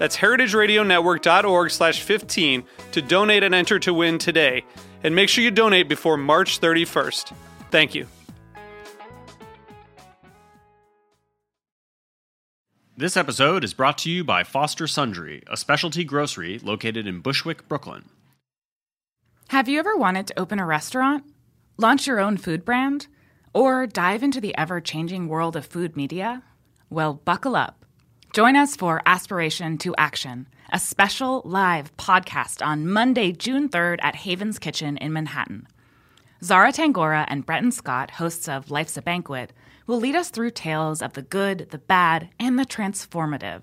[0.00, 4.64] That's heritageradionetwork.org slash 15 to donate and enter to win today.
[5.04, 7.34] And make sure you donate before March 31st.
[7.70, 8.06] Thank you.
[12.96, 17.68] This episode is brought to you by Foster Sundry, a specialty grocery located in Bushwick,
[17.68, 18.06] Brooklyn.
[19.48, 21.24] Have you ever wanted to open a restaurant,
[21.76, 23.06] launch your own food brand,
[23.52, 26.42] or dive into the ever changing world of food media?
[26.88, 27.79] Well, buckle up.
[28.32, 34.14] Join us for Aspiration to Action, a special live podcast on Monday, June 3rd at
[34.14, 35.66] Haven's Kitchen in Manhattan.
[36.40, 39.52] Zahra Tangorra and Breton Scott, hosts of Life's a Banquet,
[39.88, 43.62] will lead us through tales of the good, the bad, and the transformative.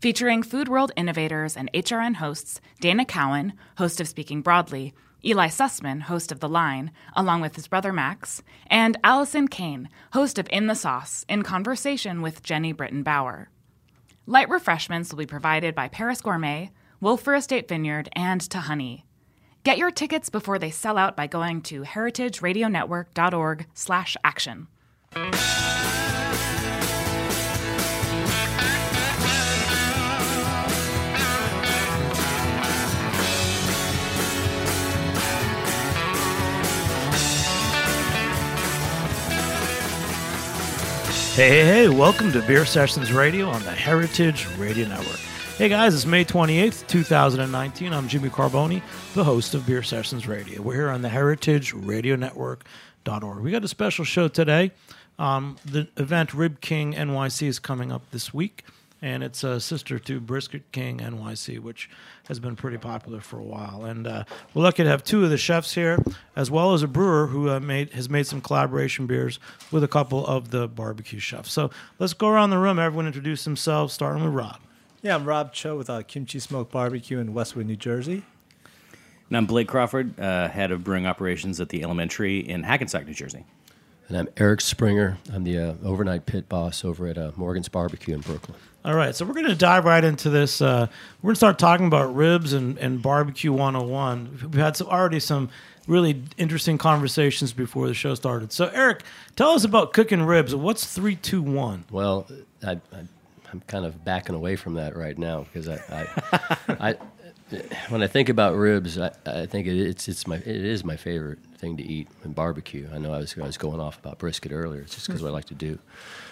[0.00, 6.02] Featuring Food World innovators and HRN hosts Dana Cowin, host of Speaking Broadly, Eli Sussman,
[6.02, 10.68] host of The Line, along with his brother Max, and Allison Kane, host of In
[10.68, 13.48] the Sauce, in conversation with Jeni Britton Bauer.
[14.28, 19.04] Light refreshments will be provided by Paris Gourmet, Wölffer Estate Vineyard, and Tahani.
[19.62, 24.66] Get your tickets before they sell out by going to heritageradionetwork.org/action.
[41.36, 45.18] Hey, hey, hey, welcome to Beer Sessions Radio on the Heritage Radio Network.
[45.58, 47.92] Hey guys, it's May 28th, 2019.
[47.92, 48.80] I'm Jimmy Carbone,
[49.12, 50.62] the host of Beer Sessions Radio.
[50.62, 53.40] We're here on the Heritage Radio Network.org.
[53.40, 54.72] We got a special show today.
[55.18, 58.64] Um, the event Rib King NYC is coming up this week,
[59.06, 61.88] and it's a sister to Brisket King NYC, which
[62.26, 63.84] has been pretty popular for a while.
[63.84, 66.02] And uh, we're lucky to have two of the chefs here,
[66.34, 69.38] as well as a brewer who uh, made has made some collaboration beers
[69.70, 71.52] with a couple of the barbecue chefs.
[71.52, 72.80] So let's go around the room.
[72.80, 74.58] Everyone introduce themselves, starting with Rob.
[75.02, 78.24] Yeah, I'm Rob Cho with uh, Kimchi Smoke Barbecue in Westwood, New Jersey.
[79.28, 83.14] And I'm Blake Crawford, uh, head of brewing operations at the Alementary in Hackensack, New
[83.14, 83.44] Jersey.
[84.08, 85.18] And I'm Eric Springer.
[85.32, 88.56] I'm the uh, overnight pit boss over at uh, Morgan's Barbecue in Brooklyn.
[88.86, 90.62] All right, so we're going to dive right into this.
[90.62, 90.86] Uh,
[91.20, 94.38] we're going to start talking about ribs and, and barbecue 101.
[94.44, 95.50] We've had some, already some
[95.88, 98.52] really interesting conversations before the show started.
[98.52, 99.02] So, Eric,
[99.34, 100.54] tell us about cooking ribs.
[100.54, 101.86] What's 321?
[101.90, 102.28] Well,
[102.64, 103.06] I, I,
[103.50, 106.94] I'm kind of backing away from that right now because I, I, I
[107.88, 110.96] when I think about ribs, I, I think it, it's it's my it is my
[110.96, 112.88] favorite thing to eat in barbecue.
[112.92, 114.82] I know I was I was going off about brisket earlier.
[114.82, 115.80] It's just because what I like to do.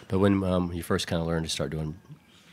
[0.06, 1.96] But when um, you first kind of learn to start doing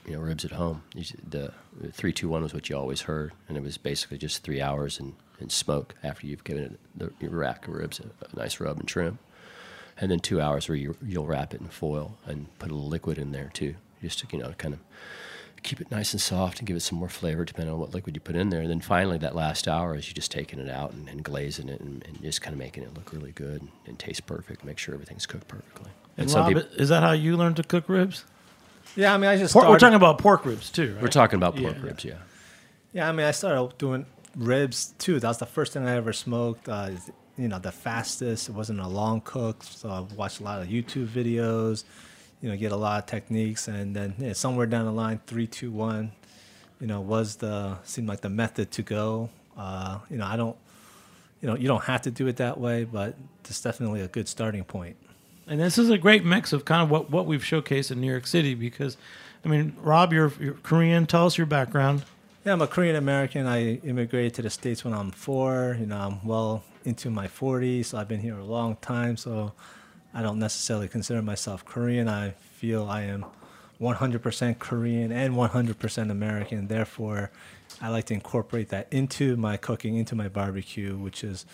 [0.06, 1.54] you know ribs at home, you, the
[1.92, 5.00] three two one was what you always heard, and it was basically just three hours
[5.00, 8.60] and, and smoke after you've given it the your rack of ribs a, a nice
[8.60, 9.20] rub and trim,
[9.98, 12.90] and then two hours where you, you'll wrap it in foil and put a little
[12.90, 14.80] liquid in there too, just to you know kind of
[15.64, 18.16] keep it nice and soft and give it some more flavor depending on what liquid
[18.16, 18.62] you put in there.
[18.62, 21.70] And then finally, that last hour is you just taking it out and, and glazing
[21.70, 24.64] it and, and, just kind of making it look really good and, and taste perfect.
[24.64, 25.92] Make sure everything's cooked perfectly.
[26.18, 28.26] And some Rob, people- is that how you learned to cook ribs?
[28.96, 31.02] Yeah, I mean, I just Pork, started, we're talking about pork ribs too, right?
[31.02, 31.82] we're talking about pork Yeah.
[31.86, 32.16] ribs, yeah.
[32.94, 35.20] Yeah, I mean, I started doing ribs too.
[35.20, 36.68] That was the first thing I ever smoked.
[36.68, 36.92] Uh,
[37.38, 38.50] you know, the fastest.
[38.50, 41.86] It wasn't a long cook, so I watched a lot of YouTube videos.
[42.42, 45.48] You know, get a lot of techniques, and then yeah, somewhere down the line, three,
[45.48, 46.12] two, one.
[46.80, 49.30] You know, was the seemed like the method to go.
[49.58, 50.58] Uh, you know, I don't.
[51.40, 53.16] You know, you don't have to do it that way, but
[53.46, 54.98] it's definitely a good starting point.
[55.52, 58.10] And this is a great mix of kind of what, what we've showcased in New
[58.10, 58.96] York City because,
[59.44, 61.06] I mean, Rob, you're, you're Korean.
[61.06, 62.06] Tell us your background.
[62.46, 63.46] Yeah, I'm a Korean American.
[63.48, 65.76] I immigrated to the States when I'm four.
[65.78, 69.18] You know, I'm well into my 40s, so I've been here a long time.
[69.18, 69.52] So
[70.14, 72.08] I don't necessarily consider myself Korean.
[72.08, 73.26] I feel I am
[73.82, 76.70] 100% Korean and 100% American.
[76.70, 77.30] Therefore,
[77.82, 81.46] I like to incorporate that into my cooking, into my barbecue, which is,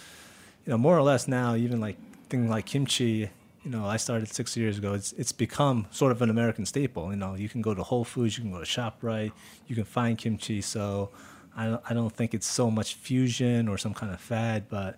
[0.68, 1.98] you know, more or less now, even like
[2.30, 3.32] things like kimchi,
[3.68, 4.94] you know, I started six years ago.
[4.94, 7.10] It's it's become sort of an American staple.
[7.12, 9.34] You know, you can go to Whole Foods, you can go to Shoprite,
[9.68, 10.62] you can find kimchi.
[10.62, 11.10] So
[11.54, 14.98] I don't, I don't think it's so much fusion or some kind of fad, but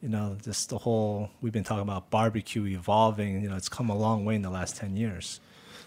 [0.00, 3.42] you know, just the whole we've been talking about barbecue evolving.
[3.42, 5.40] You know, it's come a long way in the last ten years.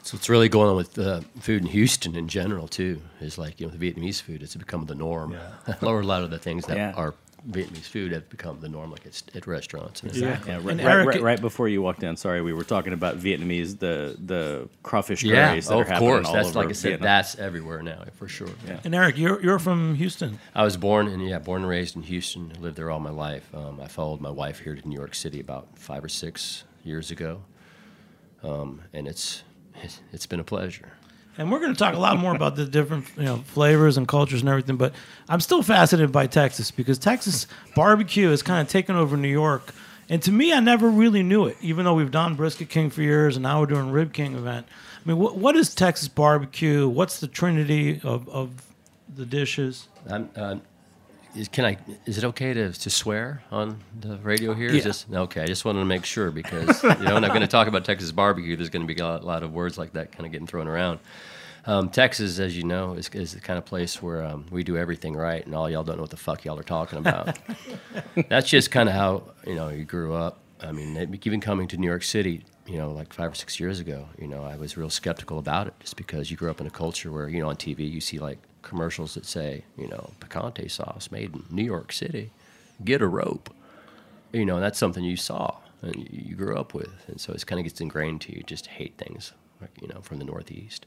[0.03, 3.59] So it's really going on with uh, food in Houston in general too is like
[3.59, 4.43] you know the Vietnamese food.
[4.43, 5.31] It's become the norm.
[5.67, 5.75] Yeah.
[5.81, 6.93] or a lot of the things that Yeah.
[6.95, 7.15] are
[7.47, 10.01] Vietnamese food have become the norm, like it's at restaurants.
[10.03, 12.15] And Yeah, right, And Eric- right, right before you walked in.
[12.17, 15.87] Sorry, we were talking about Vietnamese, the the crawfish Yeah, curries that oh, are of
[15.87, 16.27] happening course.
[16.27, 16.87] all That's over like I said.
[16.89, 17.05] Vietnam.
[17.05, 18.49] That's everywhere now for sure.
[18.67, 18.79] Yeah.
[18.83, 20.39] And Eric, you're you're from Houston.
[20.53, 22.51] I was born and yeah, born and raised in Houston.
[22.59, 23.47] Lived there all my life.
[23.53, 27.11] Um, I followed my wife here to New York City about five or six years
[27.11, 27.41] ago,
[28.43, 29.43] um, and it's
[29.75, 30.91] it's- it's been a pleasure.
[31.39, 34.05] And we're going to talk a lot more about the different you know flavors and
[34.05, 34.75] cultures and everything.
[34.75, 34.93] But
[35.29, 39.73] I'm still fascinated by Texas because Texas barbecue has kind of taken over New York.
[40.09, 43.01] And to me, I never really knew it, even though we've done Brisket King for
[43.01, 44.67] years and now we're doing Rib King event.
[44.97, 46.89] I mean, what, what is Texas barbecue?
[46.89, 48.49] What's the trinity of, of
[49.15, 49.87] the dishes?
[50.07, 50.61] Um,
[51.35, 51.77] is, can I?
[52.05, 54.69] Is it okay to, to swear on the radio here?
[54.69, 54.77] Yeah.
[54.77, 55.43] Is this okay?
[55.43, 57.85] I just wanted to make sure because you know, when I'm going to talk about
[57.85, 60.31] Texas barbecue, there's going to be a lot, lot of words like that kind of
[60.31, 60.99] getting thrown around.
[61.65, 64.77] Um, Texas, as you know, is, is the kind of place where um, we do
[64.77, 67.37] everything right, and all y'all don't know what the fuck y'all are talking about.
[68.29, 70.39] That's just kind of how you know you grew up.
[70.61, 73.79] I mean, even coming to New York City, you know, like five or six years
[73.79, 76.67] ago, you know, I was real skeptical about it, just because you grew up in
[76.67, 80.11] a culture where you know on TV you see like commercials that say, you know,
[80.19, 82.31] picante sauce made in New York City,
[82.83, 83.53] get a rope.
[84.33, 87.59] You know, that's something you saw and you- grew up with, and so it's kind
[87.59, 88.43] of gets ingrained to you.
[88.43, 90.85] Just hate things, like, you know, from the Northeast.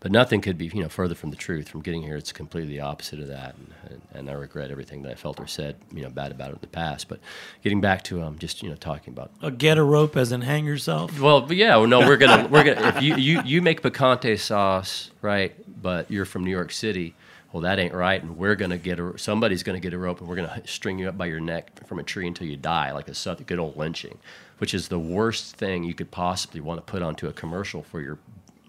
[0.00, 1.68] But nothing could be, you know, further from the truth.
[1.68, 5.12] From getting here, it's completely the opposite of that, and, and, I regret everything that
[5.12, 7.06] I felt or said, you know, bad about it in the past.
[7.06, 7.20] But
[7.62, 10.64] getting back to um, just you know talking about get a rope as in hang
[10.64, 11.20] yourself?
[11.20, 15.10] well, yeah, well, no, we're gonna we're gonna if you you you make picante sauce,
[15.20, 15.54] right?
[15.82, 17.14] But you're from New York City.
[17.52, 20.28] Well, that ain't right, and we're gonna get a somebody's gonna get a rope, and
[20.28, 23.08] we're gonna string you up by your neck from a tree until you die, like
[23.08, 24.18] a good old lynching,
[24.58, 28.00] which is the worst thing you could possibly want to put onto a commercial for
[28.00, 28.18] your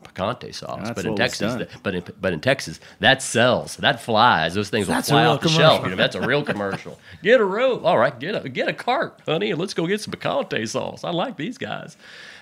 [0.03, 0.79] picante sauce.
[0.83, 1.57] That's but in Texas, done.
[1.59, 4.53] th- but in, but in Texas, that sells, that flies.
[4.53, 5.83] Those things That's will fly off the shelf.
[5.83, 6.99] You know, that's a real commercial.
[7.23, 7.83] Get a rope.
[7.83, 11.03] All right, get a get a cart, honey, and let's go get some picante sauce.
[11.03, 11.97] I like these guys,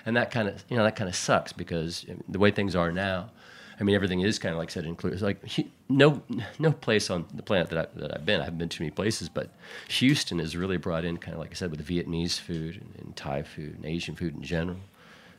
[0.06, 2.92] and that kind of you know that kind of sucks because the way things are
[2.92, 3.30] now.
[3.78, 5.22] I mean, everything is kind of like I said included.
[5.22, 5.42] Like
[5.88, 6.22] no
[6.58, 8.40] no place on the planet that I, that I've been.
[8.40, 9.50] I haven't been too many places, but
[9.88, 12.94] Houston has really brought in kind of like I said with the Vietnamese food and,
[12.98, 14.78] and Thai food and Asian food in general.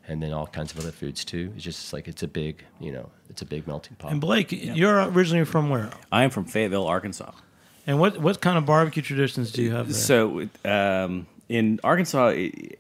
[0.07, 1.53] And then all kinds of other foods too.
[1.55, 4.11] It's just like it's a big, you know, it's a big melting pot.
[4.11, 5.89] And Blake, you're originally from where?
[6.11, 7.31] I am from Fayetteville, Arkansas.
[7.87, 9.95] And what, what kind of barbecue traditions do you have there?
[9.95, 12.29] So um, in Arkansas,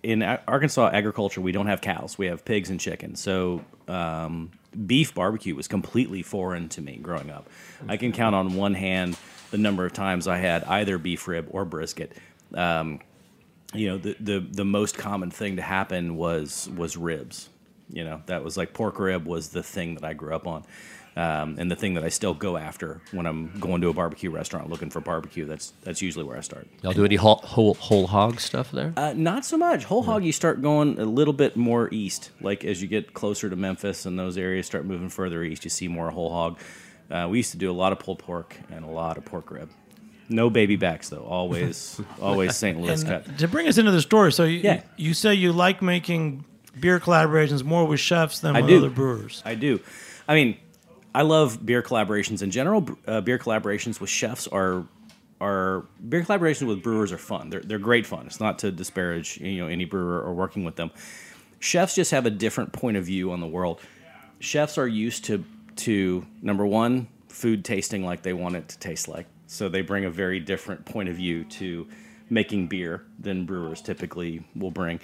[0.03, 2.17] in Arkansas agriculture, we don't have cows.
[2.17, 3.19] We have pigs and chickens.
[3.19, 4.51] So um,
[4.85, 7.49] beef barbecue was completely foreign to me growing up.
[7.87, 9.17] I can count on one hand
[9.51, 12.13] the number of times I had either beef rib or brisket.
[12.53, 12.99] Um,
[13.73, 17.49] you know, the, the the most common thing to happen was was ribs.
[17.89, 20.63] You know, that was like pork rib was the thing that I grew up on.
[21.13, 24.29] Um, and the thing that I still go after when I'm going to a barbecue
[24.29, 26.67] restaurant looking for barbecue, that's that's usually where I start.
[26.83, 28.93] Y'all do any whole, whole, whole hog stuff there?
[28.95, 29.83] Uh, not so much.
[29.83, 32.31] Whole hog, you start going a little bit more east.
[32.39, 35.69] Like as you get closer to Memphis and those areas start moving further east, you
[35.69, 36.59] see more whole hog.
[37.09, 39.51] Uh, we used to do a lot of pulled pork and a lot of pork
[39.51, 39.69] rib.
[40.31, 41.23] No baby backs though.
[41.27, 42.79] Always, always St.
[42.79, 43.37] Louis cut.
[43.39, 44.81] To bring us into the story, so you, Yeah.
[44.97, 46.45] you say you like making
[46.79, 48.77] beer collaborations more with chefs than I with do.
[48.77, 49.41] other brewers.
[49.45, 49.79] I do.
[50.27, 50.57] I mean,
[51.13, 52.87] I love beer collaborations in general.
[53.05, 54.85] Uh, beer collaborations with chefs are
[55.41, 57.49] are beer collaborations with brewers are fun.
[57.49, 58.25] They're they're great fun.
[58.27, 60.91] It's not to disparage you know any brewer or working with them.
[61.59, 63.81] Chefs just have a different point of view on the world.
[64.39, 65.43] Chefs are used to
[65.77, 69.25] to number one food tasting like they want it to taste like.
[69.51, 71.85] So they bring a very different point of view to
[72.29, 75.01] making beer than brewers typically will bring.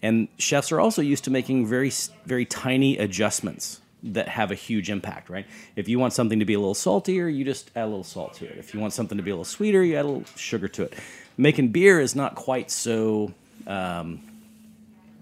[0.00, 1.92] And chefs are also used to making very
[2.24, 5.46] very tiny adjustments that have a huge impact, right?
[5.76, 8.32] If you want something to be a little saltier, you just add a little salt
[8.34, 8.56] to it.
[8.56, 10.84] If you want something to be a little sweeter, you add a little sugar to
[10.84, 10.94] it.
[11.36, 13.34] Making beer is not quite so
[13.66, 14.22] um,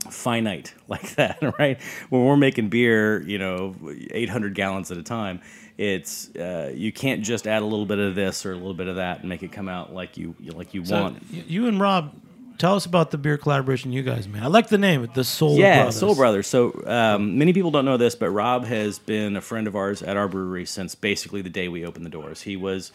[0.08, 1.80] finite like that, right?
[2.11, 3.75] When we're making beer, you know,
[4.12, 5.40] 800 gallons at a time,
[5.78, 8.88] it's uh, you can't just add a little bit of this or a little bit
[8.88, 11.23] of that and make it come out like you like you So want.
[11.30, 12.12] you and Rob,
[12.58, 14.42] tell us about the beer collaboration you guys made.
[14.42, 15.97] I like the name, the Seoul yeah, Brothers.
[16.00, 16.47] Seoul Brothers.
[16.49, 20.02] So um, many people don't know this, but Rob has been a friend of ours
[20.02, 22.42] at our brewery since basically the day we opened the doors.
[22.42, 22.90] He was,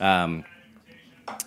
[0.00, 0.44] um,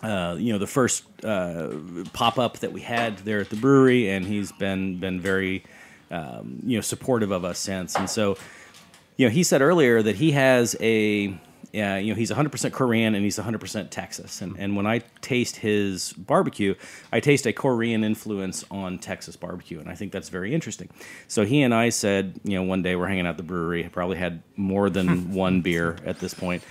[0.01, 1.69] uh, you know the first uh,
[2.13, 5.63] pop up that we had there at the brewery, and he's been been very
[6.11, 7.95] um, you know supportive of us since.
[7.95, 8.37] And so,
[9.17, 11.37] you know, he said earlier that he has a
[11.73, 14.41] yeah, you know, he's 100% Korean and he's 100% Texas.
[14.41, 16.75] And, and when I taste his barbecue,
[17.11, 19.79] I taste a Korean influence on Texas barbecue.
[19.79, 20.89] And I think that's very interesting.
[21.27, 23.87] So he and I said, you know, one day we're hanging out at the brewery,
[23.91, 26.63] probably had more than one beer at this point,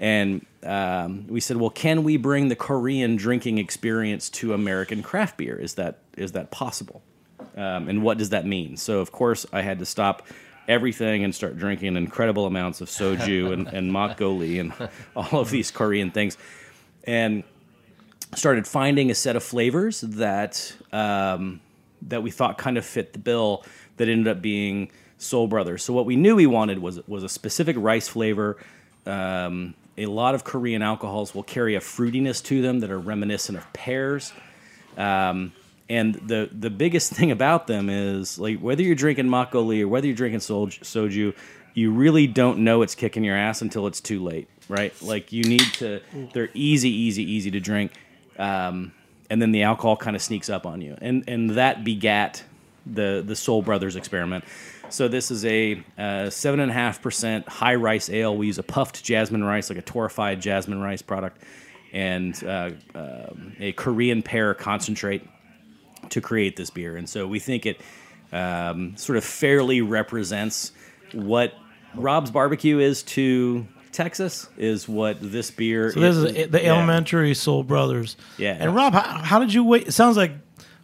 [0.00, 5.38] And um, we said, well, can we bring the Korean drinking experience to American craft
[5.38, 5.56] beer?
[5.56, 7.02] Is that, is that possible?
[7.56, 8.76] Um, and what does that mean?
[8.76, 10.26] So, of course, I had to stop
[10.68, 14.72] everything and start drinking incredible amounts of soju and, and makgeolli and
[15.16, 16.36] all of these Korean things.
[17.04, 17.44] And
[18.34, 21.60] started finding a set of flavors that um,
[22.02, 23.64] that we thought kind of fit the bill
[23.96, 25.82] that ended up being Seoul Brothers.
[25.82, 28.56] So what we knew we wanted was was a specific rice flavor.
[29.06, 33.58] Um, a lot of Korean alcohols will carry a fruitiness to them that are reminiscent
[33.58, 34.32] of pears.
[34.96, 35.52] Um,
[35.90, 40.06] and the the biggest thing about them is like whether you're drinking makgeolli or whether
[40.06, 41.36] you're drinking soju,
[41.74, 44.94] you really don't know it's kicking your ass until it's too late, right?
[45.02, 46.00] Like you need to.
[46.32, 47.92] They're easy, easy, easy to drink,
[48.38, 48.92] um,
[49.28, 52.42] and then the alcohol kind of sneaks up on you, and and that begat
[52.86, 54.44] the the Seoul Brothers experiment.
[54.90, 58.36] So this is a uh, seven and a half percent high rice ale.
[58.36, 61.42] We use a puffed jasmine rice, like a torrefied jasmine rice product,
[61.92, 65.22] and uh, um a Korean pear concentrate
[66.10, 66.96] to create this beer.
[66.96, 67.80] And so we think it
[68.32, 70.72] um, sort of fairly represents
[71.12, 71.54] what
[71.94, 76.50] Rob's barbecue is to Texas, is what this beer So this is is.
[76.50, 76.74] the Yeah.
[76.74, 78.16] Alementary Seoul Brothers.
[78.38, 78.56] Yeah.
[78.58, 79.88] And Rob, how, how did you wait?
[79.88, 80.32] It sounds like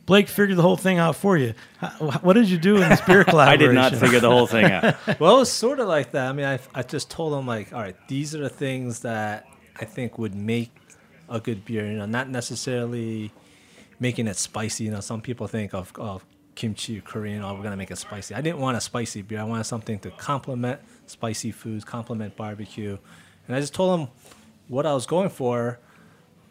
[0.06, 1.54] Blake figured the whole thing out for you.
[1.78, 1.88] How,
[2.22, 3.62] what did you do in this beer collaboration?
[3.62, 4.94] I did not figure the whole thing out.
[5.20, 6.28] well, it was sort of like that.
[6.28, 9.46] I mean, I, I just told them like, all right, these are the things that
[9.78, 10.72] I think would make
[11.28, 11.86] a good beer.
[11.86, 13.32] You know, not necessarily
[13.98, 14.84] making it spicy.
[14.84, 16.24] You know, some people think of, of
[16.54, 17.42] kimchi Korean.
[17.42, 18.34] Oh, we're gonna make it spicy.
[18.34, 19.40] I didn't want a spicy beer.
[19.40, 22.98] I wanted something to complement spicy foods, complement barbecue,
[23.46, 24.08] and I just told them
[24.68, 25.78] what I was going for.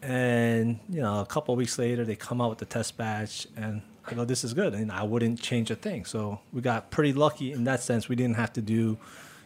[0.02, 3.46] And you know, a couple of weeks later, they come out with the test batch,
[3.56, 6.04] and I go, "This is good," and I wouldn't change a thing.
[6.04, 8.08] So we got pretty lucky in that sense.
[8.08, 8.98] We didn't have to do,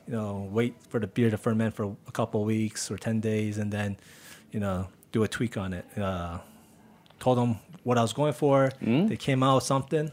[0.07, 3.21] you know, wait for the beer to ferment for a couple of weeks or ten
[3.21, 3.97] days, and then,
[4.53, 5.87] you know, do a tweak on it.
[5.97, 6.39] Uh,
[7.21, 8.71] told them what I was going for.
[8.83, 9.09] Mm-hmm.
[9.09, 10.11] They came out with something.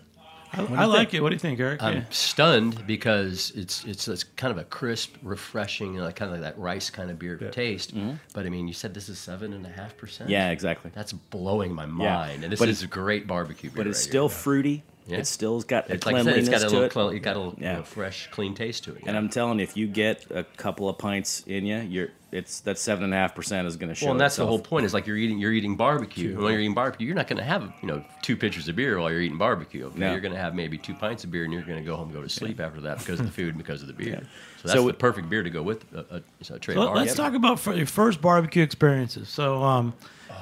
[0.53, 1.21] I, I like it.
[1.21, 1.83] What do you think, Eric?
[1.83, 2.03] I'm Yeah.
[2.09, 6.41] stunned because it's it's it's kind of a crisp, refreshing, you know, kind of like
[6.55, 7.93] that rice kind of beer taste.
[7.93, 8.13] Mm-hmm.
[8.33, 10.29] But I mean, you said this is seven and a half percent.
[10.29, 10.89] Yeah, exactly.
[10.95, 13.77] That's blowing my mind, and this But is it's- great barbecue beer.
[13.83, 14.37] But it's right still here.
[14.37, 14.83] fruity.
[15.07, 15.17] Yeah.
[15.19, 16.91] It still's got a It's like I said, it's cleanliness got a to little, it.
[16.91, 17.73] clean, you got a little, you Yeah.
[17.77, 19.03] know, fresh, clean taste to it.
[19.07, 22.59] And I'm telling you, if you get a couple of pints in you, you're it's
[22.61, 24.07] that seven and a half percent is going to show.
[24.07, 24.85] Well, and that's the whole point.
[24.85, 26.31] Is like you're eating you're eating barbecue.
[26.31, 28.75] And when you're eating barbecue, you're not going to have you know two pitchers of
[28.75, 29.85] beer while you're eating barbecue.
[29.85, 29.97] Okay?
[29.97, 30.11] No.
[30.11, 32.09] You're going to have maybe two pints of beer, and you're going to go home
[32.09, 34.19] and go to sleep after that because of the food and because of the beer.
[34.57, 36.91] So that's So the it- perfect beer to go with a, a, a trade So
[36.91, 39.29] let's talk about your first barbecue experiences.
[39.29, 39.93] So, um,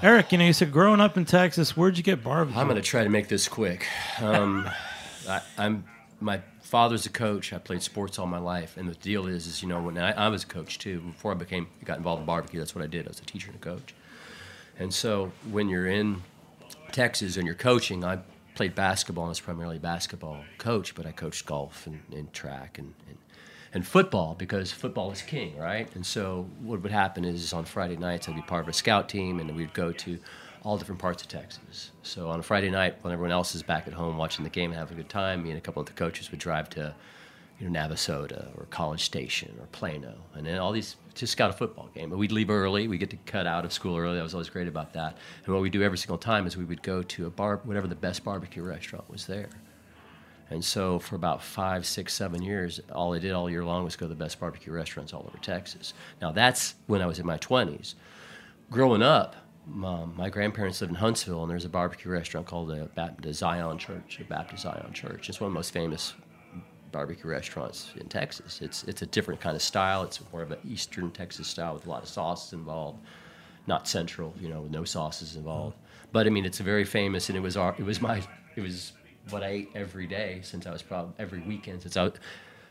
[0.05, 2.61] Eric, you know, you said growing up in Texas, where'd you get barbecue?
[2.61, 3.87] I'm going to try to make this quick.
[4.21, 4.69] Um,
[5.27, 5.83] I, I'm
[6.21, 7.51] my father's a coach.
[7.51, 10.11] I played sports all my life, and the deal is, is you know, when I,
[10.11, 10.99] I was a coach too.
[10.99, 13.07] Before I became got involved in barbecue, that's what I did.
[13.07, 13.95] I was a teacher and a coach.
[14.77, 16.21] And so when you're in
[16.91, 18.19] Texas and you're coaching, I
[18.53, 22.77] played basketball and was primarily a basketball coach, but I coached golf and, and track
[22.77, 23.17] and, and
[23.75, 25.93] and football because football is king, right?
[25.95, 29.09] And so what would happen is on Friday nights I'd be part of a scout
[29.09, 30.17] team and we'd go to
[30.63, 31.91] all different parts of Texas.
[32.01, 34.71] So on a Friday night when everyone else is back at home watching the game
[34.71, 36.95] and having a good time, me and a couple of the coaches would drive to
[37.59, 41.53] you know, Navasota or College Station or Plano, and then all these to scout a
[41.53, 42.09] football game.
[42.09, 42.87] But we'd leave early.
[42.87, 44.15] We get to cut out of school early.
[44.15, 45.17] That was always great about that.
[45.45, 47.87] And what we do every single time is we would go to a bar, whatever
[47.87, 49.49] the best barbecue restaurant was there.
[50.49, 53.95] And so for about five, six, seven years, all I did all year long was
[53.95, 55.93] go to the best barbecue restaurants all over Texas.
[56.21, 57.95] Now that's when I was in my 20s.
[58.69, 59.35] Growing up,
[59.67, 62.89] um, my grandparents lived in Huntsville, and there's a barbecue restaurant called the,
[63.21, 65.29] the Zion Church, the Baptist Zion Church.
[65.29, 66.13] It's one of the most famous
[66.91, 68.61] barbecue restaurants in Texas.
[68.61, 70.03] It's it's a different kind of style.
[70.03, 72.99] It's more of an Eastern Texas style with a lot of sauces involved,
[73.67, 75.75] not central, you know, with no sauces involved.
[76.11, 78.23] But I mean, it's very famous, and it was our, it was my
[78.55, 78.93] it was
[79.29, 82.13] what I ate every day since I was probably every weekend since I was,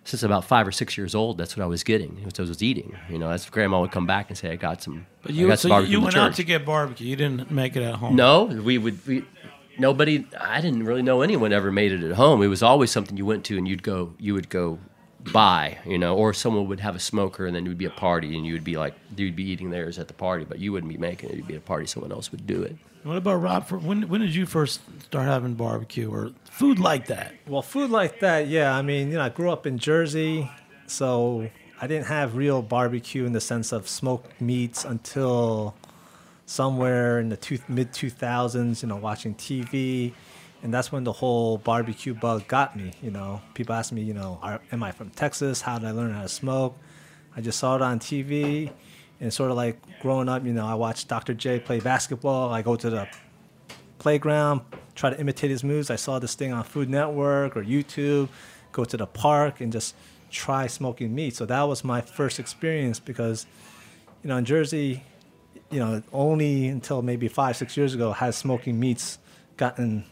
[0.05, 1.39] since about five or six years old.
[1.39, 2.23] That's what I was getting.
[2.25, 2.97] What I was eating.
[3.09, 5.79] You know, that's grandma would come back and say, "I got some." but you, so
[5.79, 7.07] you went out to get barbecue.
[7.09, 8.17] You didn't make it at home.
[8.17, 9.07] No, we would.
[9.07, 9.25] We,
[9.79, 10.27] nobody.
[10.39, 12.43] I didn't really know anyone ever made it at home.
[12.43, 14.15] It was always something you went to, and you'd go.
[14.19, 14.79] You would go
[15.33, 17.91] buy, you know, or someone would have a smoker and then it would be a
[17.91, 20.73] party and you would be like, you'd be eating theirs at the party, but you
[20.73, 21.35] wouldn't be making it.
[21.35, 22.77] It'd be at a party, someone else would do it.
[23.05, 23.67] What about Rob?
[23.67, 27.35] For, when when did you first start having barbecue or food like that?
[27.47, 28.75] Well, food like that, yeah.
[28.75, 30.51] I mean, you know, I grew up in Jersey,
[30.87, 31.51] so
[31.83, 35.75] I didn't have real barbecue in the sense of smoked meats until
[36.47, 40.15] somewhere in the two, mid 2000s, you know, watching TV.
[40.65, 42.95] And that's when the whole barbecue bug got me.
[43.03, 45.61] You know, people ask me, you know, are, am I from Texas?
[45.61, 46.79] How did I learn how to smoke?
[47.37, 48.73] I just saw it on TV.
[49.21, 51.35] And sort of like growing up, you know, I watched Dr.
[51.35, 52.51] J play basketball.
[52.51, 53.07] I go to the
[53.99, 54.63] playground,
[54.95, 55.91] try to imitate his moves.
[55.91, 58.31] I saw this thing on Food Network or YouTube,
[58.73, 59.95] go to the park and just
[60.31, 61.37] try smoking meat.
[61.37, 63.45] So that was my first experience because,
[64.23, 65.05] you know, in Jersey,
[65.71, 69.19] you know, only until maybe five, six years ago has smoking meats
[69.59, 70.07] gotten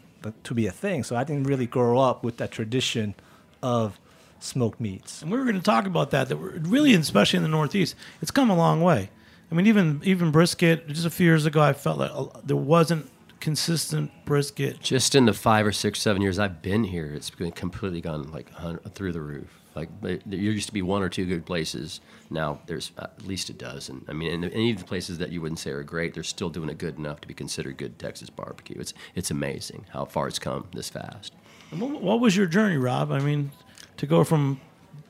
[0.44, 1.04] to be a thing.
[1.04, 3.14] So I didn't really grow up with that tradition
[3.62, 3.98] of
[4.40, 5.22] smoked meats.
[5.22, 6.28] And we were going to talk about that.
[6.28, 9.10] That we're, really, especially in the Northeast, it's come a long way.
[9.50, 10.88] I mean, even even brisket.
[10.88, 13.10] Just a few years ago, I felt like uh, there wasn't
[13.40, 14.80] consistent brisket.
[14.80, 18.30] Just in the five or six, seven years I've been here, it's been completely gone
[18.30, 18.48] like
[18.94, 19.61] through the roof.
[19.74, 22.00] Like but there used to be one or two good places.
[22.30, 24.04] Now there's at least a dozen.
[24.08, 26.50] I mean, and any of the places that you wouldn't say are great, they're still
[26.50, 28.78] doing it good enough to be considered good Texas barbecue.
[28.80, 31.32] It's it's amazing how far it's come this fast.
[31.70, 33.10] What, what was your journey, Rob?
[33.12, 33.50] I mean,
[33.96, 34.60] to go from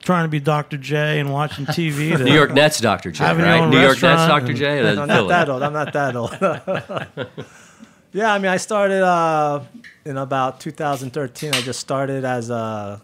[0.00, 0.76] trying to be Dr.
[0.76, 3.10] J and watching TV to New York Nets, Dr.
[3.10, 3.60] J, Having your right?
[3.62, 4.50] own New York Nets, restaurant Dr.
[4.50, 4.76] and- J.
[4.76, 5.28] No, That's I'm not Philly.
[5.28, 5.62] that old.
[5.62, 7.28] I'm not that old.
[8.12, 9.62] yeah, I mean, I started uh,
[10.04, 11.54] in about 2013.
[11.54, 13.00] I just started as a,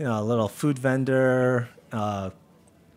[0.00, 2.30] you know, a little food vendor, uh,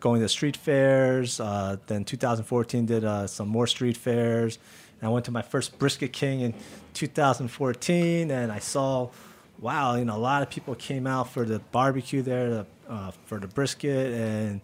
[0.00, 1.38] going to street fairs.
[1.38, 4.58] Uh, then 2014 did uh, some more street fairs.
[4.98, 6.54] And I went to my first Brisket King in
[6.94, 9.10] 2014, and I saw,
[9.58, 13.10] wow, you know, a lot of people came out for the barbecue there, the, uh,
[13.26, 14.62] for the brisket, and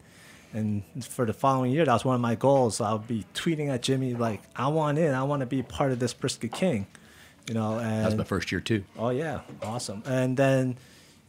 [0.52, 2.80] and for the following year, that was one of my goals.
[2.80, 5.12] I'll be tweeting at Jimmy like, "I want in.
[5.14, 6.87] I want to be part of this Brisket King,"
[7.47, 7.78] you know.
[7.78, 8.82] And That was my first year too.
[8.99, 10.02] Oh yeah, awesome.
[10.06, 10.76] And then,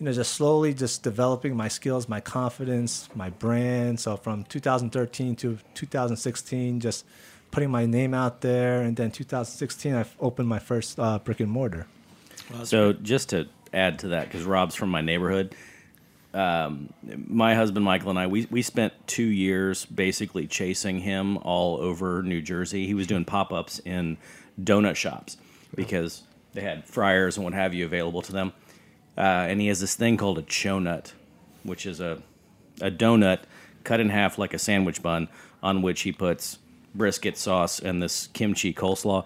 [0.01, 3.99] you know, just slowly just developing my skills, my confidence, my brand.
[3.99, 7.05] So from 2013 to 2016, just
[7.51, 8.81] putting my name out there.
[8.81, 11.85] And then 2016, I opened my first uh, brick and mortar.
[12.63, 15.53] So just to add to that, because Rob's from my neighborhood,
[16.33, 16.91] um,
[17.27, 22.23] my husband Michael and I we we spent two years basically chasing him all over
[22.23, 22.87] New Jersey.
[22.87, 24.17] He was doing pop ups in
[24.59, 25.37] donut shops
[25.75, 28.53] because they had fryers and what have you available to them.
[29.21, 31.11] Uh, and he has this thing called a chonut,
[31.63, 32.21] which is a
[32.81, 33.41] a donut
[33.83, 35.27] cut in half like a sandwich bun,
[35.61, 36.57] on which he puts
[36.95, 39.25] brisket sauce and this kimchi coleslaw.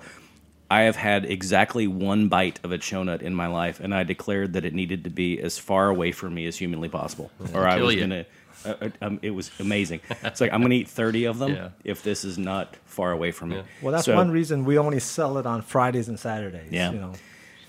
[0.70, 4.54] I have had exactly one bite of a chonut in my life, and I declared
[4.54, 7.80] that it needed to be as far away from me as humanly possible, or I
[7.82, 8.02] was you.
[8.02, 8.26] gonna.
[8.66, 10.02] Uh, uh, um, it was amazing.
[10.24, 11.70] It's like I'm gonna eat 30 of them Yeah.
[11.84, 13.62] if this is not far away from me.
[13.82, 16.72] Well, that's So- one reason we only sell it on Fridays and Saturdays.
[16.72, 16.92] Yeah.
[16.92, 17.14] You know.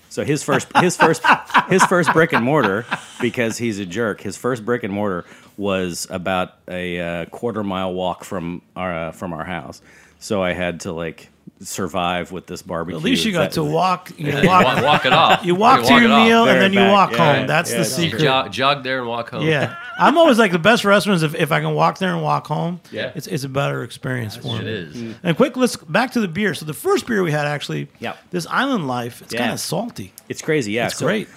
[0.09, 1.21] So his first, his first,
[1.69, 2.85] his first brick and mortar,
[3.21, 4.21] because he's a jerk.
[4.21, 5.25] His first brick and mortar
[5.57, 9.81] was about a uh, quarter mile walk from our uh, from our house.
[10.19, 12.97] So I had to like survive with this barbecue.
[12.97, 14.11] At least you got That- to walk.
[14.17, 15.45] You know, walk, walk, walk it off.
[15.45, 16.91] you walk can to your meal and then you back.
[16.91, 17.47] walk Yeah, home.
[17.47, 17.89] That's yeah, the no.
[17.89, 18.21] secret.
[18.21, 19.45] Jog, jog there and walk home.
[19.47, 22.47] Yeah, I'm always like the best restaurants if, if I can walk there and walk
[22.47, 22.79] home.
[22.91, 23.11] Yeah.
[23.15, 24.71] it's, it's a better experience for it me.
[24.71, 25.15] is.
[25.23, 26.53] And quick, let's back to the beer.
[26.53, 28.13] So the first beer we had actually, Yeah.
[28.31, 29.21] this Island Life.
[29.21, 29.39] It's Yeah.
[29.41, 30.13] kind of salty.
[30.29, 30.73] It's crazy.
[30.73, 31.27] Yeah, It's great.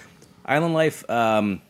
[0.45, 1.07] Island Life.
[1.09, 1.61] Um,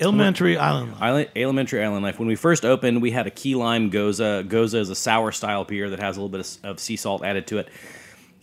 [0.00, 1.02] Alementary Island Life.
[1.02, 2.18] Island, Alementary island life.
[2.18, 4.20] When we first opened, we had a key lime gose.
[4.48, 7.24] Gose is a sour style beer that has a little bit of, of sea salt
[7.24, 7.68] added to it.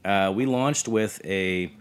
[0.05, 1.71] Uh, we launched with a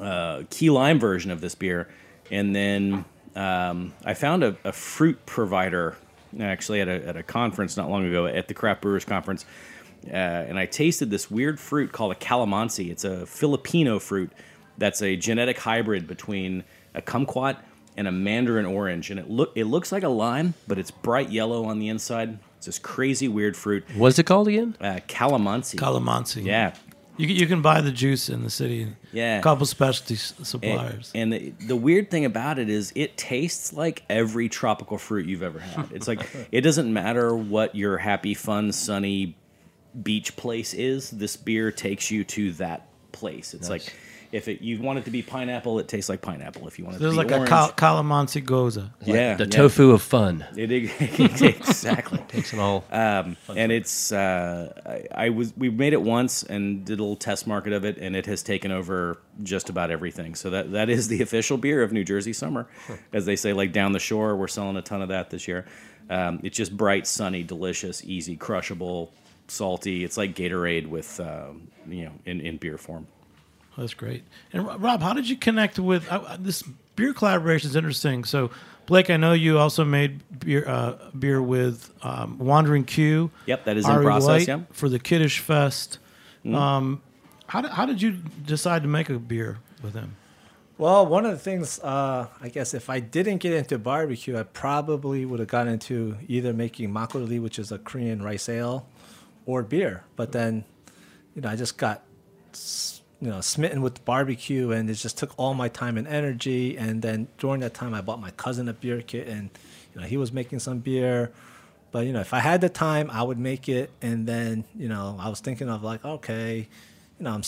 [0.00, 1.88] uh, key lime version of this beer,
[2.30, 3.04] and then
[3.36, 5.96] um, I found a, a fruit provider
[6.40, 9.44] actually at a, at a conference not long ago at the Craft Brewers Conference,
[10.06, 12.90] uh, and I tasted this weird fruit called a calamansi.
[12.90, 14.32] It's a Filipino fruit
[14.78, 16.64] that's a genetic hybrid between
[16.94, 17.58] a kumquat
[17.96, 21.30] and a mandarin orange, and it look it looks like a lime, but it's bright
[21.30, 22.38] yellow on the inside.
[22.58, 24.76] It's this crazy weird fruit, What's it called again?
[24.80, 25.76] uh, calamansi.
[25.76, 26.44] Calamansi.
[26.44, 26.74] yeah,
[27.16, 28.86] You, can- you can buy the juice in the city.
[29.12, 29.38] Yeah.
[29.38, 31.10] A couple specialty s- And, suppliers.
[31.14, 35.42] and the, the weird thing about it is it tastes like every tropical fruit you've
[35.42, 35.90] ever had.
[35.92, 36.20] It's like
[36.52, 39.36] it doesn't matter what your happy, fun, sunny
[40.02, 41.10] beach place is.
[41.10, 43.54] This beer takes you to that place.
[43.54, 43.92] It's like
[44.32, 46.68] If it, you want it to be pineapple, it tastes like pineapple.
[46.68, 48.90] If you want it There's to be like orange, a cal- calamansi gose.
[49.04, 49.50] yeah, the yeah.
[49.50, 50.44] tofu of fun.
[50.56, 50.70] It,
[51.42, 52.18] exactly.
[52.28, 52.84] Takes them all.
[52.92, 57.16] Um, and it's uh, I, I was we made it once and did a little
[57.16, 60.34] test market of it, and it has taken over just about everything.
[60.34, 62.68] So that that is the official beer of New Jersey summer,
[63.12, 63.52] as they say.
[63.52, 65.66] Like down the shore, we're selling a ton of that this year.
[66.08, 69.12] Um, it's just bright, sunny, delicious, easy, crushable,
[69.48, 70.04] salty.
[70.04, 73.06] It's like Gatorade with um, you know in, in beer form.
[73.80, 74.24] That's great.
[74.52, 76.62] And Rob, how did you connect with uh, this
[76.96, 77.70] beer collaboration?
[77.70, 78.24] Is interesting.
[78.24, 78.50] So,
[78.84, 83.30] Blake, I know you also made beer uh, beer with um, Wandering Q.
[83.46, 84.54] Yep, that is in process, White yeah.
[84.56, 84.72] Mm-hmm.
[84.72, 85.98] for the Kiddish Fest.
[86.44, 87.00] Um,
[87.46, 90.16] how did, how did you decide to make a beer with him?
[90.76, 94.44] Well, one of the things, uh, I guess, if I didn't get into barbecue, I
[94.44, 98.86] probably would have gotten into either making makgeolli, which is a Korean rice ale,
[99.46, 100.04] or beer.
[100.16, 100.64] But then,
[101.34, 102.02] you know, I just got,
[102.54, 106.76] s- you know, smitten with barbecue, and it just took all my time and energy.
[106.76, 109.50] And then during that time, I bought my cousin a beer kit, and
[109.94, 111.30] you know, he was making some beer.
[111.92, 113.90] But you know, if I had the time, I would make it.
[114.00, 116.68] And then, you know, I was thinking of like, okay,
[117.18, 117.42] you know, I'm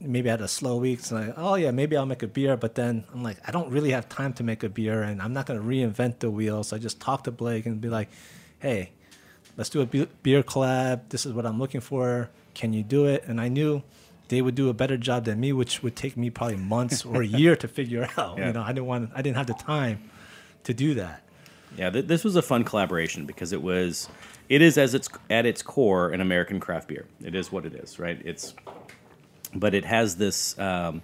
[0.00, 1.00] maybe I had a slow week.
[1.00, 2.56] So like, oh yeah, maybe I'll make a beer.
[2.56, 5.32] But then I'm like, I don't really have time to make a beer, and I'm
[5.32, 6.62] not gonna reinvent the wheel.
[6.62, 8.08] So I just talked to Blake and be like,
[8.60, 8.90] hey,
[9.56, 11.08] let's do a beer collab.
[11.08, 12.30] This is what I'm looking for.
[12.54, 13.24] Can you do it?
[13.26, 13.82] And I knew
[14.28, 17.22] they would do a better job than me, which would take me probably months or
[17.22, 18.38] a year to figure out.
[18.38, 18.48] Yeah.
[18.48, 20.10] You know, I didn't want, I didn't have the time
[20.64, 21.22] to do that.
[21.76, 24.08] Yeah, th- this was a fun collaboration because it was,
[24.48, 27.06] it is as its at its core an American craft beer.
[27.22, 28.20] It is what it is, right?
[28.24, 28.54] It's,
[29.54, 31.02] but it has this um,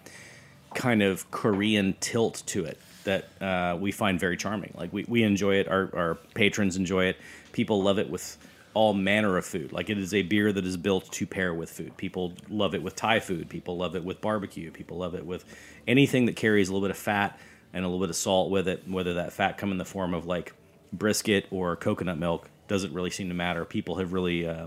[0.74, 4.72] kind of Korean tilt to it that uh, we find very charming.
[4.74, 7.18] Like we, we enjoy it, our our patrons enjoy it.
[7.52, 8.36] People love it with
[8.74, 9.72] all manner of food.
[9.72, 11.96] Like it is a beer that is built to pair with food.
[11.96, 13.48] People love it with Thai food.
[13.48, 14.70] People love it with barbecue.
[14.70, 15.44] People love it with
[15.86, 17.38] anything that carries a little bit of fat
[17.72, 18.82] and a little bit of salt with it.
[18.88, 20.52] Whether that fat come in the form of like
[20.92, 23.64] brisket or coconut milk doesn't really seem to matter.
[23.64, 24.66] People have really uh,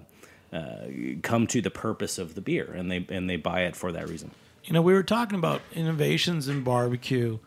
[0.54, 0.88] uh,
[1.22, 4.10] come to the purpose of the beer, and they and they buy it for that
[4.10, 4.32] reason.
[4.64, 7.40] You know, we were talking about innovations in barbecue,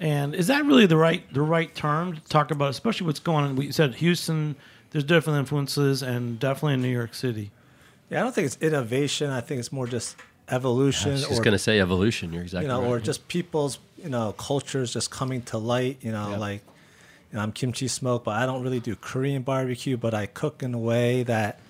[0.00, 2.70] and is that really the right the right term to talk about?
[2.70, 3.56] Especially what's going on.
[3.56, 4.56] We said Houston.
[4.96, 7.50] There's different influences, and definitely in New York City.
[8.08, 9.28] Yeah, I don't think it's innovation.
[9.28, 10.16] I think it's more just
[10.48, 12.32] evolution I was or just going to say evolution.
[12.32, 12.92] You're exactly you know, right.
[12.92, 15.98] or just people's you know cultures just coming to light.
[16.00, 16.62] You know, like
[17.30, 19.98] you know, I'm kimchi smoke, but I don't really do Korean barbecue.
[19.98, 21.60] But I cook in a way that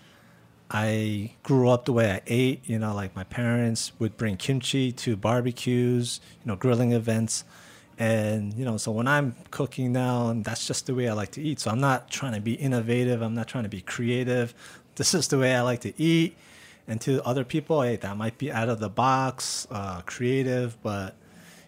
[0.71, 2.61] I grew up the way I ate.
[2.69, 7.43] You know, like my parents would bring kimchi to barbecues, you know, grilling events.
[7.99, 11.33] And you know, so when I'm cooking now, and that's just the way I like
[11.33, 11.61] to eat.
[11.61, 13.23] So I'm not trying to be innovative.
[13.23, 14.55] I'm not trying to be creative.
[14.97, 16.37] This is the way I like to eat.
[16.89, 21.17] And to other people, hey, that might be out of the box, uh, creative, but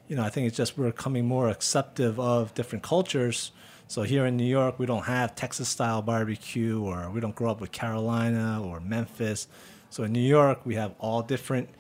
[0.07, 3.53] you know, I think it's just we're becoming more acceptive of different cultures.
[3.89, 7.51] So here in New York, we don't have Texas style barbecue, or we don't grow
[7.51, 9.49] up with Carolina or Memphis.
[9.91, 11.71] So in New York, we have all different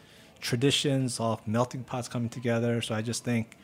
[0.40, 2.80] traditions, all melting pots coming together.
[2.80, 3.57] So I just think,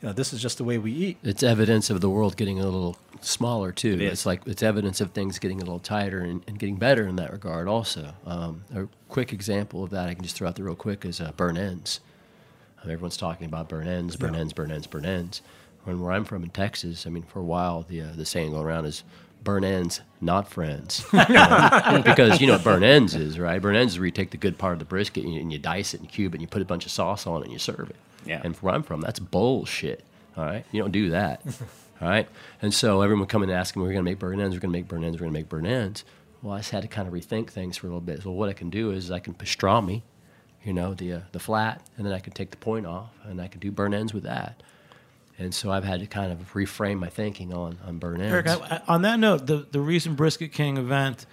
[0.00, 1.18] you know, this is just the way we eat.
[1.22, 3.94] it's evidence of the world getting a little smaller too.
[3.94, 4.02] It.
[4.02, 7.16] It's like it's evidence of things getting a little tighter and, and getting better in
[7.16, 7.68] that regard.
[7.68, 11.04] Also, um, a quick example of that I can just throw out there real quick
[11.04, 12.00] is uh, burn ends.
[12.82, 15.42] Um, everyone's talking about burn ends, burn ends, burn ends, burn ends.
[15.84, 18.52] When where I'm from in Texas, I mean, for a while the uh, the saying
[18.52, 19.04] going around is
[19.44, 21.04] burn ends, not friends.
[21.12, 22.02] Know?
[22.04, 23.60] because you know what burn ends is, right?
[23.60, 25.52] Burn ends is where you take the good part of the brisket and you, and
[25.52, 27.44] you dice it and cube it and you put a bunch of sauce on it
[27.44, 27.96] and you serve it.
[28.24, 28.40] Yeah.
[28.44, 30.04] And where I'm from, that's bullshit.
[30.36, 31.42] All right, you don't do that.
[32.00, 32.28] all right,
[32.62, 34.54] and so everyone would come and ask me, "We're going to make burn ends.
[34.54, 35.16] We're going to make burn ends.
[35.16, 36.04] We're going to make burn ends."
[36.42, 38.22] Well, I just had to kind of rethink things for a little bit.
[38.22, 40.02] So what I can do is I can pastrami,
[40.64, 43.40] you know, the uh, the flat, and then I can take the point off, and
[43.40, 44.62] I can do burn ends with that.
[45.40, 48.32] And so I've had to kind of reframe my thinking on on burn ends.
[48.32, 51.24] Eric, I, on that note, the the recent Brisket King event,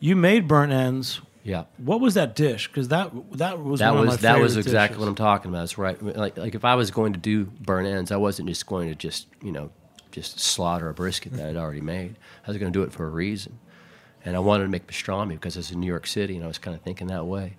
[0.00, 1.20] you made burnt ends.
[1.42, 1.64] yeah.
[1.78, 2.68] What was that dish?
[2.68, 5.00] Because that that was that one was of my that was exactly dishes.
[5.00, 5.60] what I'm talking about.
[5.60, 6.00] That's right.
[6.02, 8.94] Like like if I was going to do burn ends, I wasn't just going to
[8.94, 9.70] just you know
[10.12, 12.16] just slaughter a brisket that I'd already made.
[12.46, 13.58] I was going to do it for a reason,
[14.26, 16.58] and I wanted to make pastrami because it's in New York City, and I was
[16.58, 17.56] kind of thinking that way.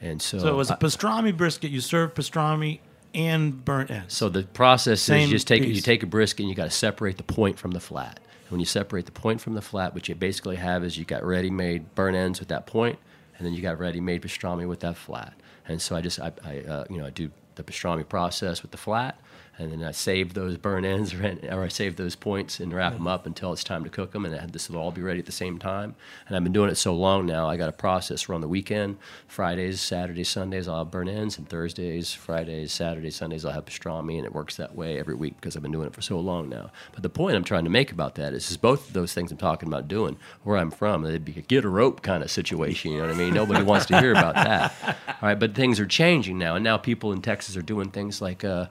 [0.00, 1.70] And so, So it was a I- pastrami brisket.
[1.72, 2.78] You served pastrami
[3.16, 4.14] and burnt ends.
[4.14, 6.54] so the process Same is you just take it, you take a brisket and you
[6.54, 8.20] got to separate the point from the flat.
[8.50, 11.24] When you separate the point from the flat, what you basically have is you got
[11.24, 12.96] ready-made burn ends with that point,
[13.36, 15.34] and then you got ready-made pastrami with that flat.
[15.66, 18.70] And so I just I, I uh, you know I do the pastrami process with
[18.70, 19.18] the flat,
[19.58, 23.06] and then I save those burn ends or I save those points and wrap them
[23.06, 25.26] up until it's time to cook them, and I, this will all be ready at
[25.26, 25.94] the same time.
[26.26, 28.28] And I've been doing it so long now, I got a process.
[28.28, 33.16] We're on the weekend, Fridays, Saturdays, Sundays, I'll have burn ends, and Thursdays, Fridays, Saturdays,
[33.16, 35.86] Sundays, I'll have pastrami, and it works that way every week because I've been doing
[35.86, 36.70] it for so long now.
[36.92, 39.30] But the point I'm trying to make about that is, is both of those things
[39.30, 42.30] I'm talking about doing where I'm from, it'd be a get a rope kind of
[42.30, 42.92] situation.
[42.92, 43.34] You know what I mean?
[43.34, 44.74] Nobody wants to hear about that.
[45.08, 48.20] All right, but things are changing now, and now people in Texas are doing things
[48.20, 48.44] like.
[48.44, 48.66] Uh,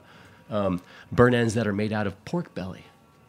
[0.50, 0.80] um,
[1.12, 2.84] burn ends that are made out of pork belly.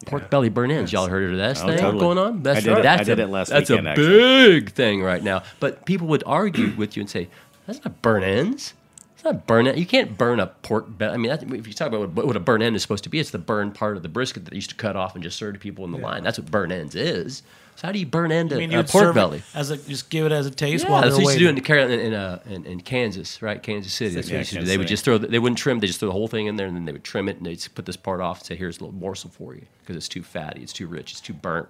[0.05, 0.27] Pork yeah.
[0.29, 0.93] belly burn ends.
[0.93, 1.99] Y'all heard of that oh, thing totally.
[1.99, 2.43] going on?
[2.43, 2.79] That's I did right.
[2.79, 4.07] It, that's I did a, it last That's weekend, a actually.
[4.07, 5.43] big thing right now.
[5.59, 7.29] But people would argue with you and say,
[7.65, 8.73] that's not burn ends.
[9.15, 9.79] It's not burn end.
[9.79, 11.13] You can't burn a pork belly.
[11.13, 13.09] I mean, that, if you talk about what, what, a burn end is supposed to
[13.09, 15.23] be, it's the burn part of the brisket that they used to cut off and
[15.23, 16.05] just serve to people in the yeah.
[16.05, 16.23] line.
[16.23, 17.41] That's what burn ends is.
[17.77, 19.43] So how do you burn end a, a pork belly?
[19.53, 21.63] As a, just give it as a taste yeah, while that's they're what used waiting.
[21.63, 23.61] to do in, in, in, uh, in, in Kansas, right?
[23.61, 24.15] Kansas City.
[24.15, 24.65] That's Yeah, what used to do.
[24.65, 25.19] They would just throw.
[25.19, 25.77] The, they wouldn't trim.
[25.79, 27.45] They just throw the whole thing in there, and then they would trim it, and
[27.45, 30.07] they'd put this part off and say, "Here's a little morsel for you," because it's
[30.07, 31.69] too fatty, it's too rich, it's too burnt.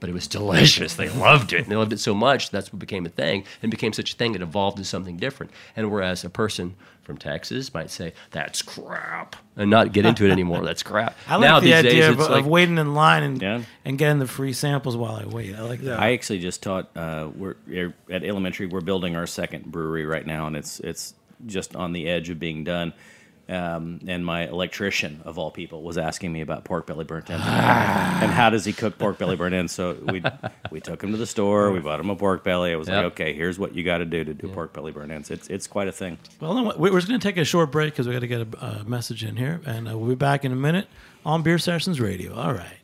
[0.00, 0.94] But it was delicious.
[0.94, 1.60] They loved it.
[1.62, 4.16] And they loved it so much that's what became a thing, and became such a
[4.16, 4.34] thing.
[4.34, 5.52] It evolved into something different.
[5.76, 10.30] And whereas a person from Texas might say that's crap and not get into it
[10.30, 11.16] anymore, that's crap.
[11.28, 13.62] I like now the these idea days, of, it's of waiting in line and Yeah.
[13.84, 15.54] and getting the free samples while I wait.
[15.56, 16.00] I like that.
[16.00, 16.88] I actually just taught.
[16.96, 17.56] Uh, we're
[18.10, 18.66] at Alementary.
[18.66, 21.14] We're building our second brewery right now, and it's it's
[21.46, 22.92] just on the edge of being done.
[23.50, 27.44] Um, and my electrician, of all people, was asking me about pork belly burnt ends
[27.46, 29.72] and how does he cook pork belly burnt ends.
[29.72, 30.22] So we
[30.70, 31.70] we took him to the store.
[31.72, 32.72] We bought him a pork belly.
[32.72, 32.96] I was Yep.
[32.96, 35.30] like, okay, here's what you got to do to do pork belly burnt ends.
[35.30, 36.18] It's it's quite a thing.
[36.40, 38.26] Well, no, we- we're just going to take a short break because we got to
[38.26, 40.86] get a uh, message in here, and uh, we'll be back in a minute
[41.26, 42.34] on Beer Sessions Radio.
[42.34, 42.78] All right.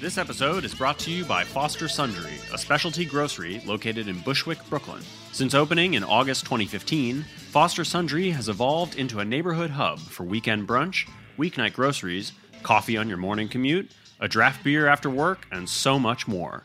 [0.00, 4.58] This episode is brought to you by Foster Sundry, a specialty grocery located in Bushwick,
[4.70, 5.02] Brooklyn.
[5.32, 10.66] Since opening in August 2015, Foster Sundry has evolved into a neighborhood hub for weekend
[10.66, 12.32] brunch, weeknight groceries,
[12.62, 16.64] coffee on your morning commute, a draft beer after work, and so much more.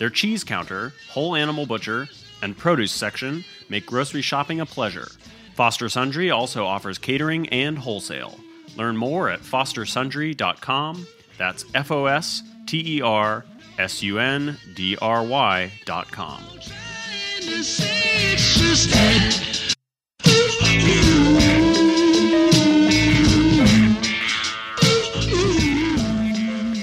[0.00, 2.08] Their cheese counter, whole animal butcher,
[2.42, 5.06] and produce section make grocery shopping a pleasure.
[5.54, 8.40] Foster Sundry also offers catering and wholesale.
[8.76, 11.06] Learn more at fostersundry.com.
[11.38, 12.42] That's F O S
[12.72, 13.44] T E R
[13.78, 16.42] S U N D R Y dot com.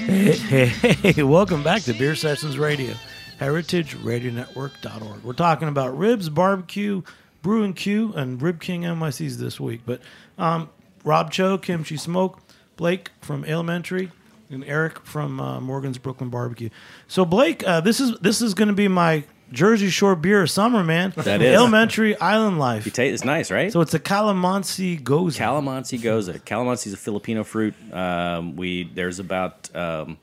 [0.06, 2.94] Hey, hey, hey, welcome back to Beer Sessions Radio,
[3.40, 5.24] heritageradionetwork.org.
[5.24, 7.02] We're talking about ribs, barbecue,
[7.42, 9.80] brew and Q, and Rib King NYC's this week.
[9.84, 10.00] But
[10.38, 10.70] um,
[11.02, 12.38] Rob Cho, Kimchi Smoke,
[12.76, 14.12] Blake from Alementary,
[14.50, 16.70] and Eric from uh, Morgan's Brooklyn Barbecue.
[17.08, 20.50] So Blake, uh, this is this is going to be my Jersey Shore beer of
[20.50, 21.12] summer, man.
[21.20, 21.56] That is.
[21.56, 22.86] Alementary Island Life.
[22.86, 23.72] You taste, it's nice, right?
[23.72, 25.36] So it's a Calamansi Gose.
[25.36, 26.40] Calamansi gose.
[26.42, 27.74] Calamansi is a Filipino fruit.
[27.92, 30.18] Um, we there's about um,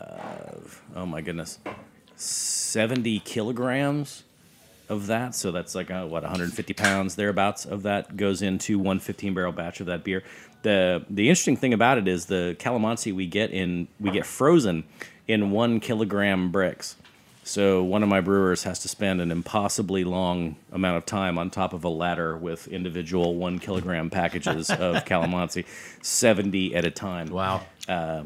[0.00, 0.54] uh,
[0.96, 1.58] oh my goodness,
[2.16, 4.24] seventy kilograms
[4.88, 5.34] of that.
[5.34, 9.52] So that's like uh, what 150 pounds thereabouts of that goes into one 15 barrel
[9.52, 10.22] batch of that beer.
[10.64, 14.84] The the interesting thing about it is the Calamansi we get in we get frozen
[15.28, 16.96] in one kilogram bricks.
[17.46, 21.50] So one of my brewers has to spend an impossibly long amount of time on
[21.50, 25.66] top of a ladder with individual one kilogram packages of calamansi,
[26.02, 27.28] seventy at a time.
[27.28, 28.24] wow, Uh,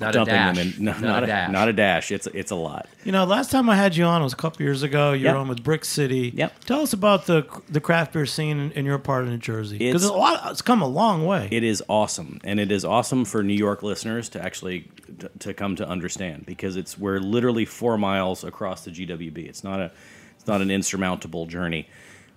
[0.00, 0.84] not a dumping dash, them in.
[0.84, 1.50] No, not, not, a dash.
[1.52, 2.10] Not a dash.
[2.12, 2.88] It's it's a lot.
[3.04, 5.12] You know, last time I had you on was a couple years ago.
[5.12, 5.34] You Yep.
[5.34, 6.32] were on with Brick City.
[6.34, 6.64] Yep.
[6.64, 9.78] Tell us about the the craft beer scene in, in your part of New Jersey
[9.78, 10.50] because It's- a lot.
[10.50, 11.48] It's come a long way.
[11.50, 14.88] It is awesome, and it is awesome for New York listeners to actually
[15.20, 19.48] to, to come to understand because it's we're literally four miles across the GWB.
[19.48, 19.90] It's not a
[20.36, 21.88] it's not an insurmountable journey.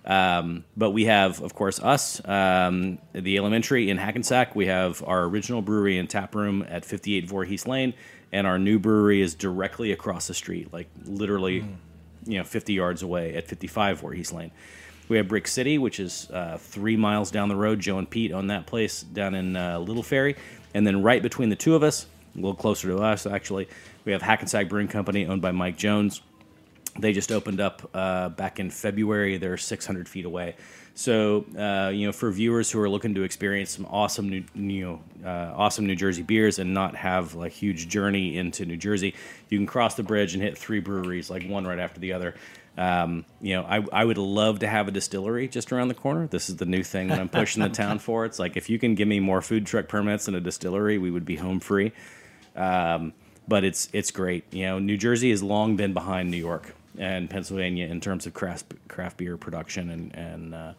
[0.04, 4.56] Um, but we have, of course, us, um, the Alementary in Hackensack.
[4.56, 7.94] We have our original brewery and tap room at 58 Voorhees Lane,
[8.32, 11.64] and our new brewery is directly across the street, like literally,
[12.24, 14.50] you know, 50 yards away at 55 Voorhees Lane.
[15.08, 17.80] We have Brick City, which is uh, three miles down the road.
[17.80, 20.36] Joe and Pete own that place down in uh, Little Ferry.
[20.74, 23.68] And then right between the two of us, a little closer to us actually,
[24.04, 26.22] we have Hackensack Brewing Company owned by Mike Jones.
[26.98, 29.38] They just opened up uh, back in February.
[29.38, 30.56] They're 600 feet away.
[30.94, 34.84] So, uh, you know, for viewers who are looking to experience some awesome New, you
[34.84, 39.14] know, uh, awesome New Jersey beers and not have like huge journey into New Jersey,
[39.48, 42.34] you can cross the bridge and hit three breweries, like one right after the other.
[42.76, 46.26] Um, you know, I, I would love to have a distillery just around the corner.
[46.26, 48.26] This is the new thing that I'm pushing the town for.
[48.26, 51.10] It's like if you can give me more food truck permits and a distillery, we
[51.10, 51.92] would be home free.
[52.54, 53.14] Um,
[53.48, 54.44] but it's it's great.
[54.52, 58.34] You know, New Jersey has long been behind New York and Pennsylvania in terms of
[58.34, 60.72] craft craft beer production and and uh,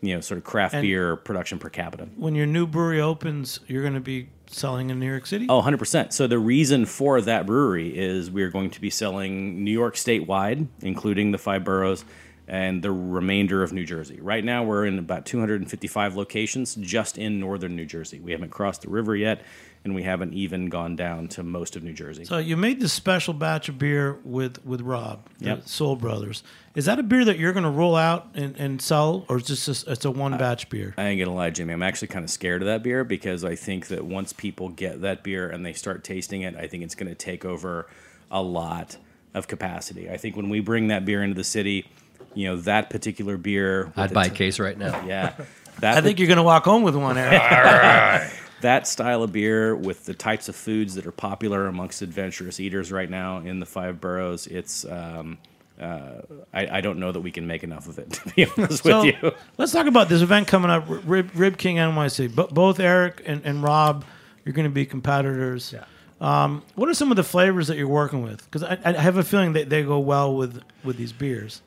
[0.00, 2.08] you know sort of craft And- beer production per capita.
[2.16, 5.46] When your new brewery opens, you're going to be selling in New York City.
[5.48, 6.12] Oh, 100%.
[6.12, 10.66] So the reason for that brewery is we're going to be selling New York statewide,
[10.82, 12.04] including the five boroughs
[12.46, 14.20] and the remainder of New Jersey.
[14.20, 18.20] Right now, we're in about 255 locations just in northern New Jersey.
[18.20, 19.40] We haven't crossed the river yet,
[19.84, 22.24] and we haven't even gone down to most of New Jersey.
[22.24, 25.68] So you made this special batch of beer with with Rob, the Yep.
[25.68, 26.42] Seoul Brothers.
[26.74, 29.46] Is that a beer that you're going to roll out and, and sell, or is
[29.46, 30.94] this just it's a one batch beer?
[30.98, 31.72] I ain't gonna lie, Jimmy.
[31.74, 35.02] I'm actually kind of scared of that beer because I think that once people get
[35.02, 37.86] that beer and they start tasting it, I think it's gonna take over
[38.30, 38.96] a lot
[39.34, 40.08] of capacity.
[40.10, 41.86] I think when we bring that beer into the city,
[42.34, 43.92] you know, that particular beer.
[43.96, 45.04] I'd buy a t- case right now.
[45.06, 45.34] Yeah,
[45.80, 48.30] that I think you're going to walk home with one, Eric.
[48.60, 52.90] That style of beer with the types of foods that are popular amongst adventurous eaters
[52.90, 54.46] right now in the five boroughs.
[54.46, 55.38] It's um,
[55.80, 56.20] uh,
[56.52, 58.10] I, I don't know that we can make enough of it.
[58.24, 59.32] To be honest so with you.
[59.58, 62.34] let's talk about this event coming up, Rib, Rib King NYC.
[62.34, 64.04] Bo- both Eric and, and Rob,
[64.44, 65.72] you're going to be competitors.
[65.72, 65.84] Yeah.
[66.20, 68.44] Um, what are some of the flavors that you're working with?
[68.44, 71.60] Because I, I have a feeling that they go well with with these beers.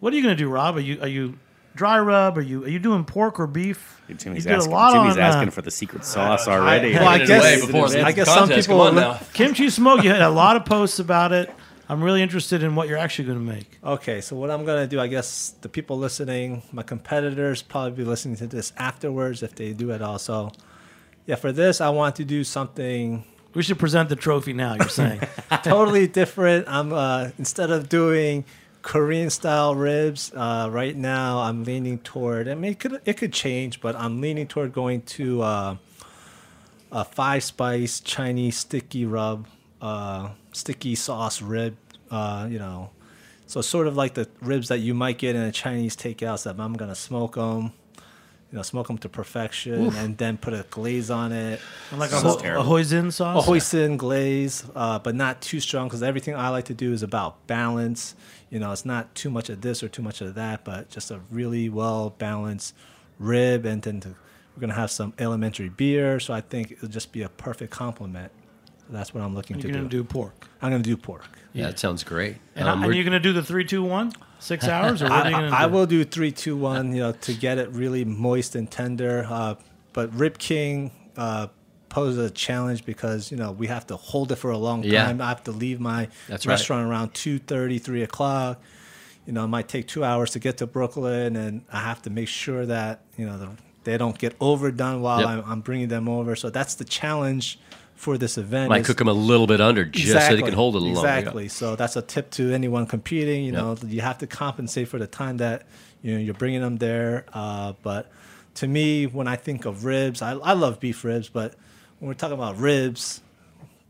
[0.00, 0.76] What are you going to do, Rob?
[0.76, 1.38] Are you are you
[1.74, 2.38] dry rub?
[2.38, 4.00] Are you are you doing pork or beef?
[4.08, 6.92] Jimmy's you did asking, a lot Jimmy's on, uh, asking for the secret sauce already.
[6.92, 8.68] well, I guess, before I guess some contest.
[8.68, 9.20] people Come on now.
[9.32, 10.04] kimchi smoke.
[10.04, 11.50] You had a lot of posts about it.
[11.88, 13.78] I'm really interested in what you're actually going to make.
[13.84, 18.04] Okay, so what I'm gonna do, I guess the people listening, my competitors, probably be
[18.04, 20.50] listening to this afterwards if they do it also.
[21.26, 24.74] Yeah, for this, I want to do something We should present the trophy now.
[24.74, 25.20] You're saying
[25.62, 26.66] totally different.
[26.68, 28.44] I'm uh, instead of doing
[28.84, 32.46] Korean style ribs, uh, right now I'm leaning toward.
[32.48, 35.76] I mean, it could it could change, but I'm leaning toward going to uh,
[36.92, 39.46] a five spice Chinese sticky rub,
[39.80, 41.78] uh, sticky sauce rib.
[42.10, 42.90] Uh, you know,
[43.46, 46.40] so sort of like the ribs that you might get in a Chinese takeout.
[46.40, 47.72] So I'm gonna smoke them.
[48.54, 51.58] You know, smoke them to perfection, and then put a glaze on it.
[51.90, 52.64] like a, Sounds ho- a terrible.
[52.70, 56.92] hoisin A hoisin glaze, uh, but not too strong because everything I like to do
[56.92, 58.14] is about balance.
[58.50, 61.10] You know, it's not too much of this or too much of that, but just
[61.10, 62.76] a really well balanced
[63.18, 63.66] rib.
[63.66, 64.08] And then to,
[64.54, 68.30] we're gonna have some Alementary beer, so I think it'll just be a perfect complement.
[68.94, 69.98] That's what I'm looking to You're to going do.
[69.98, 70.48] to do pork.
[70.62, 71.24] I'm gonna do pork.
[71.52, 72.36] Yeah, that sounds great.
[72.56, 75.08] And, Um, and we're- you're going to do the three, two, one, six hours, or
[75.08, 75.64] what are you going to I, do?
[75.64, 76.92] I will do three, two, one.
[76.92, 79.24] You know, to get it really moist and tender.
[79.30, 79.54] Uh,
[79.92, 81.46] but Rib King uh,
[81.90, 85.04] poses a challenge because you know we have to hold it for a long Yeah.
[85.04, 85.20] time.
[85.20, 86.54] I have to leave my That's right.
[86.54, 88.60] restaurant around 2.30, 3 o'clock.
[89.26, 92.10] You know, it might take two hours to get to Brooklyn, and I have to
[92.10, 93.48] make sure that you know the,
[93.84, 95.28] they don't get overdone while Yep.
[95.28, 96.34] I'm, I'm bringing them over.
[96.34, 97.60] So that's the challenge
[97.94, 98.68] for this event.
[98.68, 100.80] might is- cook them a little bit under just so they can hold it a
[100.80, 101.08] little longer.
[101.18, 101.48] Exactly.
[101.48, 103.44] So that's a tip to anyone competing.
[103.44, 103.62] You Yep.
[103.62, 105.66] know, you have to compensate for the time that
[106.02, 107.24] you know you're bringing them there.
[107.32, 108.10] Uh, but
[108.56, 111.54] to me, when I think of ribs, I, I love beef ribs, but
[111.98, 113.20] when we're talking about ribs,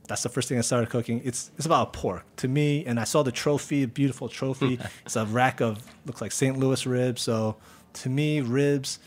[0.07, 1.23] that's the first thing I started cooking.
[1.25, 4.79] It's it's about pork to me, and I saw the trophy, beautiful trophy.
[5.07, 6.57] it's a rack of looks like St.
[6.59, 7.23] Louis ribs.
[7.23, 7.57] So
[7.95, 8.99] to me, ribs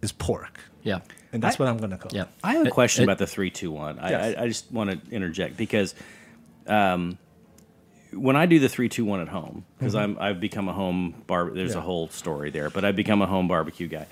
[0.00, 1.00] is pork, Yeah.
[1.32, 2.12] And that's what I'm gonna cook.
[2.12, 2.26] Yeah.
[2.42, 3.98] I have a question it- about the three, two, one.
[3.98, 4.36] I, Yes.
[4.36, 5.94] I, I just want to interject because
[6.66, 7.18] um,
[8.12, 11.22] when I do the three, two, one at home, because I'm I've become a home
[11.26, 11.50] bar.
[11.50, 14.06] There's a whole story there, but I've become a home barbecue guy,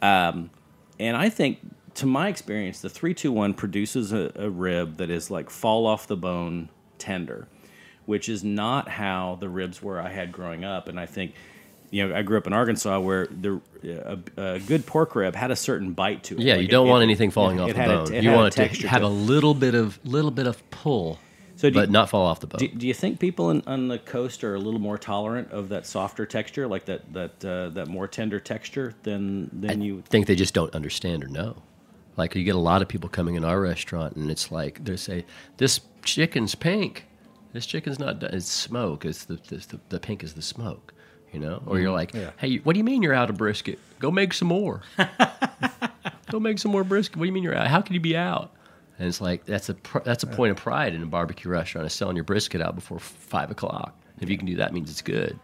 [0.00, 0.50] um,
[0.98, 1.58] and I think,
[1.96, 5.86] to my experience, the three, two, one produces a, a rib that is like fall
[5.86, 7.46] off the bone tender,
[8.06, 11.34] which is not how the ribs were I had growing up, and I think.
[11.94, 14.18] You know, I grew up in Arkansas where the a,
[14.56, 16.40] a good pork rib had a certain bite to it.
[16.40, 18.22] Yeah, Like you don't it- want anything falling it off the had a- bone.
[18.24, 21.20] you want it to have to a little bit of little bit of pull,
[21.54, 22.58] So but you- not fall off the bone.
[22.58, 25.68] Do, do you think people in, on the coast are a little more tolerant of
[25.68, 30.02] that softer texture, like that that uh, that more tender texture than than I you?
[30.08, 31.62] think they just don't understand or know.
[32.16, 34.96] Like you get a lot of people coming in our restaurant, and it's like they
[34.96, 35.24] say,
[35.58, 37.06] "This chicken's pink.
[37.52, 38.18] This chicken's not.
[38.18, 38.34] done.
[38.34, 39.04] It's smoke.
[39.04, 40.92] It's the the, the, the pink is the smoke."
[41.34, 42.30] You know, or you're like, Yeah.
[42.38, 43.78] "Hey, what do you mean you're out of brisket?
[43.98, 44.80] Go make some more.
[46.30, 47.16] Go make some more brisket.
[47.16, 47.66] What do you mean you're out?
[47.66, 48.52] How can you be out?"
[48.98, 51.86] And it's like that's a pr- that's a point of pride in a barbecue restaurant
[51.86, 53.94] is selling your brisket out before five o'clock.
[54.20, 55.38] If you can do that, it means it's good.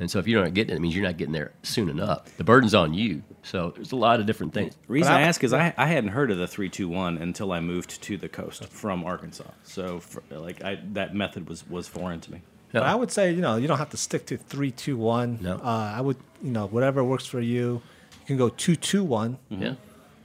[0.00, 2.34] And so if you're not getting it, it means you're not getting there soon enough.
[2.38, 3.22] The burden's on you.
[3.42, 4.74] So there's a lot of different things.
[4.86, 7.18] The reason I, I- ask is I, I hadn't heard of the three two one
[7.18, 9.44] until I moved to the coast from Arkansas.
[9.62, 12.42] So for, like I, that method was was foreign to me.
[12.72, 15.38] But I would say, you know, you don't have to stick to three, two, one.
[15.40, 15.56] No.
[15.56, 17.82] Uh, I would, you know, whatever works for you.
[18.20, 19.74] You can go two, two, one, Yeah.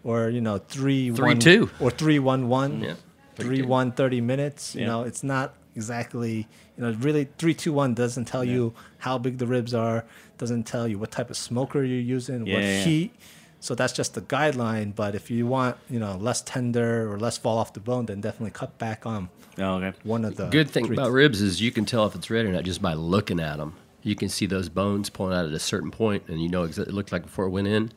[0.04, 1.70] or you know, three, Three, one- two.
[1.80, 2.82] or three, one, one.
[2.82, 2.94] Yeah.
[3.36, 4.76] three one 30 minutes.
[4.76, 6.48] You know, it's not exactly
[6.78, 10.06] you know really three two one doesn't tell you how big the ribs are,
[10.38, 12.84] doesn't tell you what type of smoker you're using, Yeah, what yeah, yeah.
[12.86, 13.12] heat.
[13.66, 14.94] So that's just the guideline.
[14.96, 18.22] But if you want you know less tender or less fall off the bone, then
[18.22, 19.98] definitely cut back on Oh, okay.
[20.04, 22.48] one of the Good thing three- about ribs is you can tell if it's ready
[22.50, 23.74] or not just by looking at them.
[24.04, 26.92] You can see those bones pulling out at a certain point, and you know exactly
[26.92, 27.92] it looked like before it went in,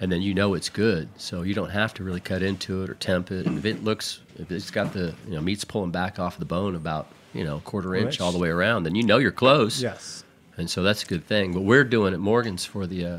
[0.00, 1.08] and then you know it's good.
[1.16, 3.46] So you don't have to really cut into it or temp it.
[3.46, 6.44] And if it looks, if it's got the you know meat's pulling back off the
[6.44, 8.20] bone about you know quarter inch Inch.
[8.20, 9.80] all the way around, then you know you're close.
[9.80, 10.24] Yes.
[10.58, 11.54] and so that's a good thing.
[11.54, 13.18] But we're doing at Morgan's for the uh,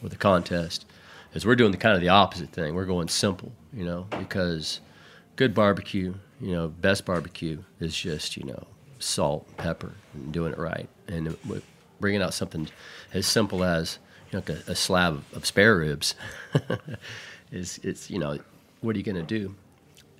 [0.00, 0.84] for the contest
[1.34, 2.74] is we're doing the kind of the opposite thing.
[2.74, 4.80] We're going simple, you know, because
[5.36, 8.66] good barbecue, you know, best barbecue is just you know
[8.98, 11.36] salt, pepper, and doing it right, and
[12.00, 12.68] bringing out something
[13.14, 13.98] as simple as
[14.30, 16.14] you know, like a, a slab of, spare ribs.
[17.52, 18.38] is it's you know
[18.80, 19.54] what are you going to do?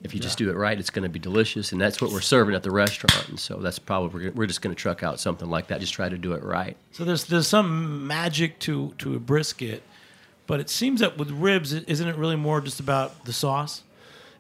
[0.03, 2.21] If you just do it right, it's going to be delicious, and that's what we're
[2.23, 3.29] serving at the restaurant.
[3.29, 5.79] And so that's probably we're just going to truck out something like that.
[5.79, 6.77] Just try to do it right.
[6.91, 9.85] So there's there's some magic to to a brisket,
[10.47, 13.83] but it seems that with ribs, isn't it really more just about the sauce?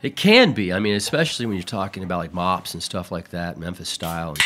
[0.02, 0.72] It can be.
[0.72, 4.30] I mean, especially when you're talking about like mops and stuff like that, Memphis style,
[4.30, 4.40] and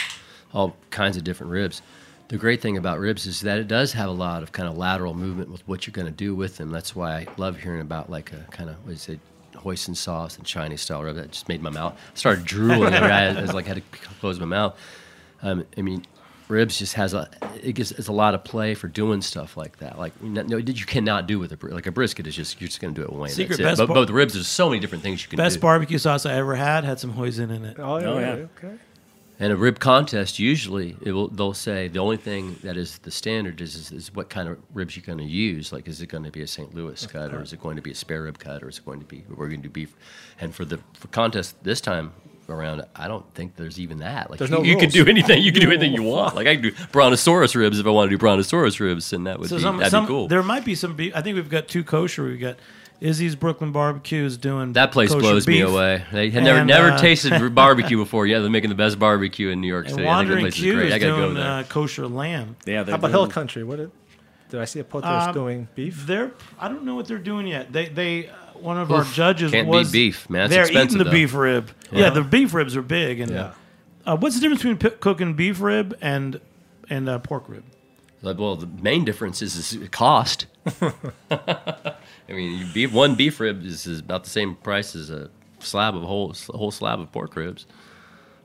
[0.52, 1.80] all kinds of different ribs.
[2.28, 4.76] The great thing about ribs is that it does have a lot of kind of
[4.76, 6.70] lateral movement with what you're going to do with them.
[6.70, 9.20] That's why I love hearing about like a kind of what is it,
[9.54, 11.16] hoisin sauce and Chinese style rib.
[11.16, 12.92] That just made my mouth started drooling.
[12.94, 13.82] I was like had to
[14.20, 14.78] close my mouth.
[15.42, 16.04] Um, I mean,
[16.48, 17.28] ribs just has a
[17.62, 19.98] it gives it's a lot of play for doing stuff like that.
[19.98, 22.80] Like no, no, you cannot do with a like a brisket is just you're just
[22.80, 23.28] going to do it one way.
[23.28, 23.64] and Secret that's it.
[23.64, 25.42] best But, bar- but with ribs, there's so many different things you can do.
[25.42, 25.60] Best do.
[25.62, 27.78] barbecue sauce I ever had had some hoisin in it.
[27.78, 28.46] Oh, Oh, yeah.
[28.58, 28.76] Okay.
[29.38, 33.10] And a rib contest, usually it will, they'll say the only thing that is the
[33.10, 35.74] standard is, is, is what kind of ribs you're going to use.
[35.74, 36.74] Like, is it going to be a St.
[36.74, 38.86] Louis cut, or is it going to be a spare rib cut, or is it
[38.86, 39.94] going to be we're going to do beef?
[40.40, 42.14] And for the for contest this time
[42.48, 44.30] around, I don't think there's even that.
[44.30, 44.92] Like, There's you, no you can rules.
[44.94, 45.42] do anything.
[45.42, 46.34] You can do anything you want.
[46.36, 49.38] Like, I can do brontosaurus ribs if I want to do brontosaurus ribs, and that
[49.40, 50.28] would So be some, that'd some be cool.
[50.28, 51.12] there might be some beef.
[51.14, 52.24] I think we've got two kosher.
[52.24, 52.56] We've got
[53.00, 56.04] Izzy's Brooklyn Barbecues doing that place kosher blows me away.
[56.12, 58.26] They had never And, never uh, tasted barbecue before.
[58.26, 60.06] Yeah, they're making the best barbecue in New York And City.
[60.06, 60.86] I think that Wandering place is Q great.
[60.88, 61.50] is I gotta go doing there.
[61.50, 62.56] uh, kosher lamb.
[62.64, 63.64] Yeah, they're How about doing- Hill Country?
[63.64, 63.90] What did,
[64.50, 66.06] did I see a post Um, doing beef?
[66.06, 67.70] They're I don't know what they're doing yet.
[67.72, 68.32] They they uh,
[68.62, 70.46] one of our judges can't was beef, man.
[70.46, 71.10] It's they're eating the though.
[71.10, 71.70] beef rib.
[71.92, 72.10] Yeah.
[72.10, 73.20] the beef ribs are big.
[73.20, 73.52] And Yeah.
[74.04, 76.40] uh, what's the difference between p- cooking beef rib and
[76.90, 77.64] and uh, pork rib?
[78.22, 80.46] Like, well, the main difference is, is cost.
[81.30, 81.94] I
[82.28, 85.30] mean, you beef, one beef rib is, is about the same price as a
[85.60, 87.66] slab of whole whole slab of pork ribs.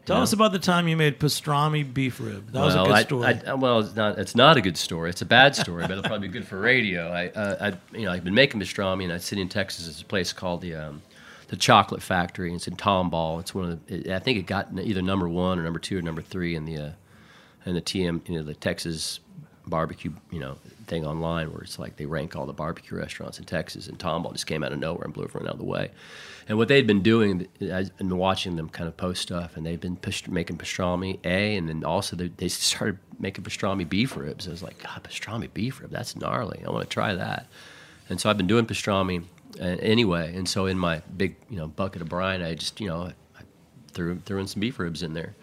[0.05, 0.23] Tell Yeah.
[0.23, 2.51] us about the time you made pastrami beef rib.
[2.51, 3.39] That was a good I- story.
[3.47, 4.17] I, well, it's not.
[4.17, 5.09] It's not a good story.
[5.11, 7.09] It's a bad story, but it'll probably be good for radio.
[7.13, 9.85] I, uh, I, you know, I've been making pastrami, and I sit in Texas.
[9.85, 11.01] There's a place called the um,
[11.49, 12.47] the Chocolate Factory.
[12.49, 13.39] and It's in Tomball.
[13.39, 13.95] It's one of the.
[13.95, 16.65] It, I think it got either number one or number two or number three in
[16.65, 16.89] the uh,
[17.65, 19.19] in the TM, you know, the Texas
[19.67, 20.57] barbecue, you know,
[20.91, 24.33] thing online where it's like they rank all the barbecue restaurants in Texas, and Tomball
[24.33, 25.89] just came out of nowhere and blew everyone out of the way.
[26.47, 29.97] And what they'd been doing, been watching them kind of post stuff, and they've been
[30.27, 34.47] making pastrami A, and then also they, they started making pastrami beef ribs.
[34.47, 36.61] I was like, God, pastrami beef rib, that's gnarly.
[36.67, 37.47] I want to try that.
[38.09, 39.23] And so I've been doing pastrami
[39.61, 40.35] uh, anyway.
[40.35, 43.41] And so in my big, you know, bucket of brine, I just, you know, I
[43.93, 45.35] threw threw in some beef ribs in there.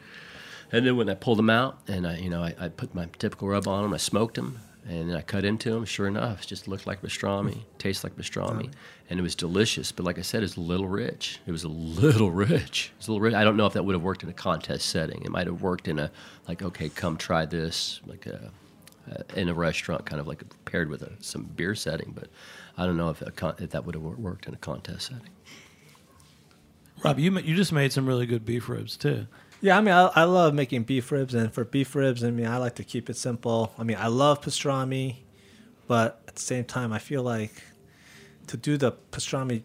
[0.70, 3.06] And then when I pulled them out, and I, you know, I, I put my
[3.18, 4.58] typical rub on them, I smoked them,
[4.88, 5.84] and then I cut into them.
[5.84, 8.70] Sure enough, it just looked like pastrami, tastes like pastrami,
[9.10, 9.92] and it was delicious.
[9.92, 11.40] But like I said, it's a little rich.
[11.46, 12.92] It was a little rich.
[12.98, 13.34] It's a little rich.
[13.34, 15.22] I don't know if that would have worked in a contest setting.
[15.24, 16.10] It might have worked in a
[16.46, 18.50] like, okay, come try this, like a
[19.10, 22.12] uh, in a restaurant, kind of like paired with a, some beer setting.
[22.14, 22.28] But
[22.76, 25.30] I don't know if, a con- if that would have worked in a contest setting.
[27.04, 29.26] Rob, you ma- you just made some really good beef ribs too.
[29.60, 32.46] Yeah, I mean, I, I love making beef ribs, and for beef ribs, I mean,
[32.46, 33.72] I like to keep it simple.
[33.78, 35.16] I mean, I love pastrami,
[35.88, 37.62] but at the same time, I feel like
[38.46, 39.62] to do the pastrami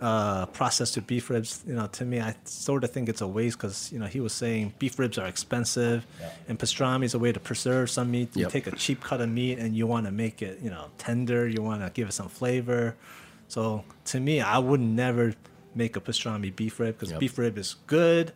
[0.00, 3.26] uh, process to beef ribs, you know, to me, I sort of think it's a
[3.26, 6.06] waste because you know he was saying beef ribs are expensive,
[6.48, 8.36] and pastrami is a way to preserve some meat.
[8.36, 10.86] You take a cheap cut of meat and you want to make it, you know,
[10.98, 11.46] tender.
[11.48, 12.96] You want to give it some flavor.
[13.48, 15.34] So to me, I would never
[15.74, 17.20] make a pastrami beef rib because Yep.
[17.20, 18.32] beef rib is good,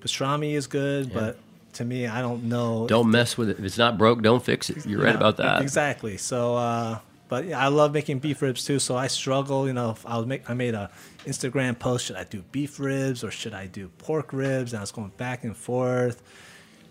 [0.00, 1.38] pastrami is good, but
[1.74, 2.86] to me, I don't know.
[2.86, 3.58] Don't mess with it.
[3.58, 4.86] If it's not broke, don't fix it.
[4.86, 5.62] You're right about that.
[5.62, 6.16] Exactly.
[6.16, 8.78] So, uh, but yeah, I love making beef ribs too.
[8.78, 9.66] So I struggle.
[9.66, 10.90] You know, if I was make I made a
[11.28, 12.06] Instagram post.
[12.06, 14.72] Should I do beef ribs or should I do pork ribs?
[14.72, 16.22] And I was going back and forth.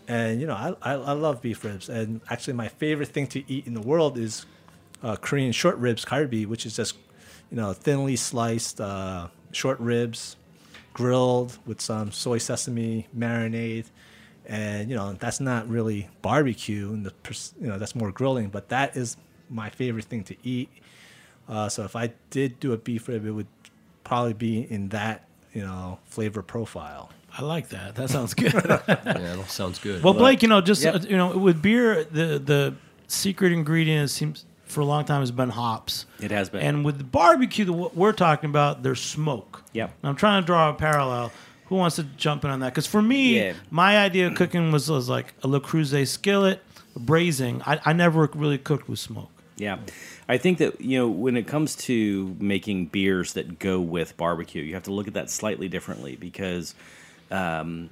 [0.07, 1.89] And you know, I, I, I love beef ribs.
[1.89, 4.45] And actually, my favorite thing to eat in the world is
[5.03, 6.95] uh, Korean short ribs, kalbi, which is just
[7.51, 10.37] you know thinly sliced uh, short ribs,
[10.97, 13.85] grilled with some soy sesame marinade,
[14.47, 17.13] and you know that's not really barbecue, and the
[17.61, 18.49] you know that's more grilling.
[18.49, 19.15] But that is
[19.49, 20.69] my favorite thing to eat.
[21.47, 23.47] Uh, so if I did do a beef rib, it would
[24.03, 27.11] probably be in that you know flavor profile.
[27.37, 27.93] I like that.
[27.95, 28.53] That sounds good.
[28.55, 28.77] Yeah,
[29.37, 30.01] that sounds good.
[30.03, 30.95] well, Blake, you know, just Yep.
[30.95, 32.73] uh, you know, with beer, the the
[33.07, 36.05] secret ingredient seems for a long time has been hops.
[36.21, 36.61] It has been.
[36.61, 39.63] And with the barbecue, the, what we're talking about, there's smoke.
[39.73, 39.93] Yep.
[40.01, 41.31] And I'm trying to draw a parallel.
[41.65, 42.73] Who wants to jump in on that?
[42.73, 43.53] Because for me, Yeah.
[43.69, 46.61] my idea of cooking was, was like a Le Creuset skillet,
[46.95, 47.61] braising.
[47.65, 49.31] I, I never really cooked with smoke.
[49.57, 49.79] Yeah.
[50.29, 54.61] I think that, you know, when it comes to making beers that go with barbecue,
[54.63, 56.75] you have to look at that slightly differently because
[57.31, 57.89] um,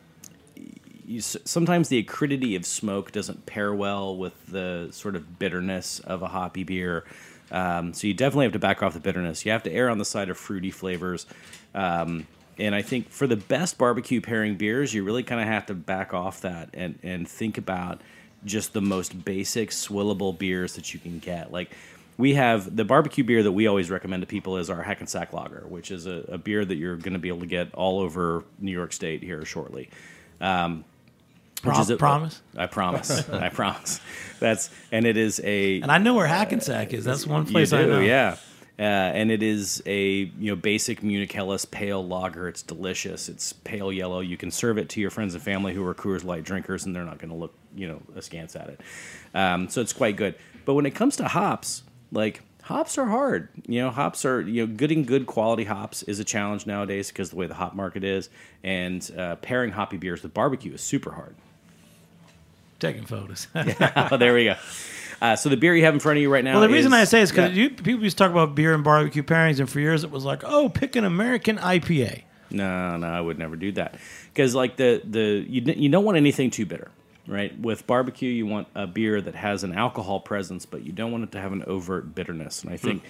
[1.06, 6.22] you, sometimes the acridity of smoke doesn't pair well with the sort of bitterness of
[6.22, 7.06] a hoppy beer.
[7.52, 9.46] Um, so you definitely have to back off the bitterness.
[9.46, 11.26] You have to err on the side of fruity flavors.
[11.74, 12.28] Um,
[12.58, 15.74] and I think for the best barbecue pairing beers, you really kind of have to
[15.74, 18.02] back off that and, and think about
[18.46, 21.52] just the most basic swillable beers that you can get.
[21.52, 21.72] Like
[22.18, 25.66] we have the barbecue beer that we always recommend to people is our Hackensack Lager,
[25.68, 28.44] which is a, a beer that you're going to be able to get all over
[28.60, 29.90] New York State here shortly.
[30.40, 30.86] Um,
[31.66, 32.42] which is a- promise?
[32.58, 33.30] I promise.
[33.30, 34.00] I promise.
[34.40, 37.06] That's and it is a And I know where Hackensack is.
[37.06, 38.00] That's one place I know.
[38.00, 38.38] Yeah.
[38.78, 42.50] Uh, and it is a you know basic Munich Helles pale lager.
[42.50, 43.30] It's delicious.
[43.30, 44.20] It's pale yellow.
[44.20, 46.94] You can serve it to your friends and family who are Coors Light drinkers, and
[46.94, 48.82] they're not going to look you know askance at it.
[49.34, 50.36] Um, so it's quite good.
[50.66, 53.48] But when it comes to hops, like hops are hard.
[53.66, 57.30] You know, hops are you know getting good quality hops is a challenge nowadays because
[57.30, 58.30] the way the hop market is,
[58.62, 61.36] and uh, pairing hoppy beers with barbecue is super hard.
[62.80, 63.48] Taking photos.
[63.56, 64.56] oh, there we go.
[65.22, 66.54] Uh, so the beer you have in front of you right now.
[66.60, 67.70] Well, the reason I say is because Yeah.
[67.70, 70.44] people used to talk about beer and barbecue pairings, and for years it was like,
[70.44, 72.24] oh, pick an American IPA.
[72.52, 73.96] No, no, I would never do that
[74.34, 76.92] because like the the you you don't want anything too bitter,
[77.28, 77.58] right?
[77.60, 81.24] With barbecue, you want a beer that has an alcohol presence, but you don't want
[81.24, 82.62] it to have an overt bitterness.
[82.64, 83.04] And I think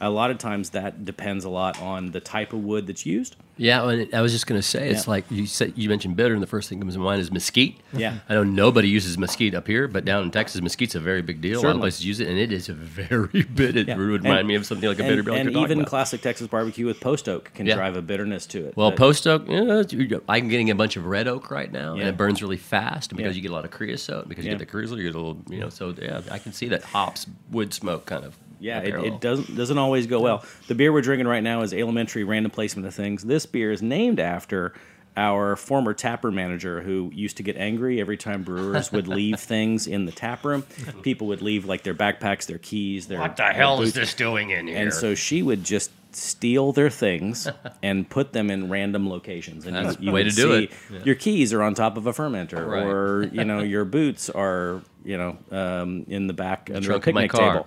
[0.00, 3.36] a lot of times that depends a lot on the type of wood that's used.
[3.58, 5.10] Yeah, and I was just going to say, it's Yeah.
[5.10, 5.74] like you said.
[5.76, 7.76] You mentioned bitter, and the first thing that comes to mind is mesquite.
[7.92, 8.20] Yeah.
[8.26, 11.42] I know nobody uses mesquite up here, but down in Texas, mesquite's a very big
[11.42, 11.60] deal.
[11.60, 13.80] A lot of places use it, and it is a very bitter.
[13.80, 13.96] Yeah.
[13.96, 15.28] It would And- remind me of something like a bitter and.
[15.28, 17.74] Like and even classic Texas barbecue with post oak can Yeah.
[17.74, 18.76] drive a bitterness to it.
[18.78, 22.02] Well, post oak, yeah, it's- I'm getting a bunch of red oak right now, and
[22.08, 23.14] it burns really fast.
[23.14, 25.18] Because you get a lot of creosote, because you get the creosote, you get a
[25.18, 25.68] little, you know.
[25.68, 28.38] So yeah, I can see that hops wood smoke kind of.
[28.60, 30.44] Yeah, it, it doesn't doesn't always go well.
[30.68, 33.24] The beer we're drinking right now is Alementary Random Placement of Things.
[33.24, 34.74] This beer is named after
[35.16, 39.86] our former tapper manager who used to get angry every time brewers would leave things
[39.86, 40.62] in the tap room.
[41.02, 44.14] People would leave like their backpacks, their keys, their What the their hell is this
[44.14, 44.78] doing in here?
[44.78, 47.48] And so she would just steal their things
[47.82, 49.66] and put them in random locations.
[49.66, 51.06] And That's you, you way to do see it.
[51.06, 52.84] Your keys are on top of a fermenter, Right.
[52.86, 57.32] or you know your boots are you know um, in the back under a picnic
[57.32, 57.66] table.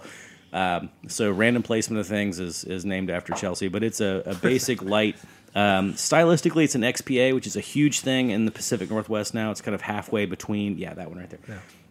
[0.53, 4.35] Um, so random placement of things is is named after Chelsea, but it's a, a
[4.35, 5.15] basic light.
[5.55, 9.51] Um, stylistically, it's an XPA, which is a huge thing in the Pacific Northwest now.
[9.51, 11.39] It's kind of halfway between, yeah, that one right there,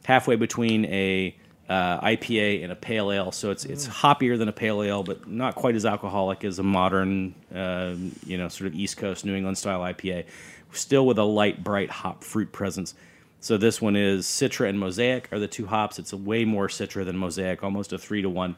[0.05, 1.37] halfway between a
[1.69, 3.33] uh, IPA and a pale ale.
[3.33, 6.63] So it's it's hoppier than a pale ale, but not quite as alcoholic as a
[6.63, 10.25] modern, um, you know, sort of East Coast New England style IPA.
[10.73, 12.95] Still with a light, bright hop fruit presence.
[13.43, 15.99] So this one is Citra and Mosaic are the two hops.
[15.99, 18.55] It's a way more Citra than Mosaic, almost a three to one.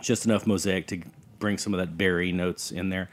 [0.00, 1.02] Just enough Mosaic to
[1.38, 3.10] bring some of that berry notes in there,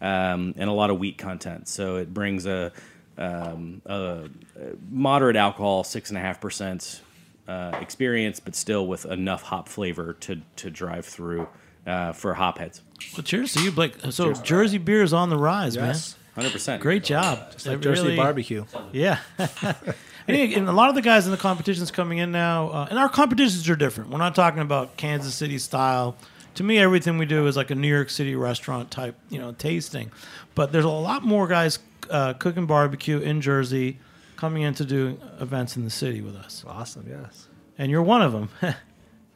[0.00, 1.68] um, and a lot of wheat content.
[1.68, 2.72] So it brings a,
[3.16, 4.28] um, a,
[4.60, 7.00] a moderate alcohol, six and a half percent
[7.46, 11.46] uh, experience, but still with enough hop flavor to to drive through
[11.86, 12.82] uh, for hop heads.
[13.16, 13.94] Well, cheers to you, Blake.
[14.10, 16.16] So Jersey beer is on the rise, Yes.
[16.34, 16.82] Hundred percent.
[16.82, 17.48] Great job.
[17.52, 18.64] It's like Jersey really- barbecue.
[18.92, 19.18] Yeah.
[19.38, 22.98] and, and a lot of the guys in the competitions coming in now, uh, and
[22.98, 24.10] our competitions are different.
[24.10, 26.16] We're not talking about Kansas City style.
[26.56, 29.52] To me, everything we do is like a New York City restaurant type, you know,
[29.52, 30.10] tasting.
[30.54, 31.78] But there's a lot more guys
[32.10, 33.98] uh, cooking barbecue in Jersey
[34.36, 36.64] coming in to do events in the city with us.
[36.66, 37.06] Awesome.
[37.08, 37.48] Yes.
[37.78, 38.48] And you're one of them.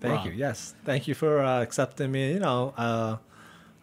[0.01, 0.27] Thank Rob.
[0.27, 0.33] you.
[0.33, 0.75] Yes.
[0.85, 2.33] Thank you for uh, accepting me.
[2.33, 3.17] You know, uh,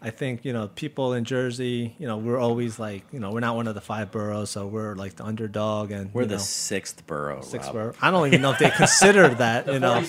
[0.06, 3.40] I think, you know, people in Jersey, you know, we're always like, you know, we're
[3.40, 5.90] not one of the five boroughs, so we're like the underdog.
[5.90, 7.42] And We're you the know, sixth borough.
[7.42, 7.74] sixth Rob.
[7.74, 7.94] borough.
[8.04, 10.06] I don't even know if they consider that, you know.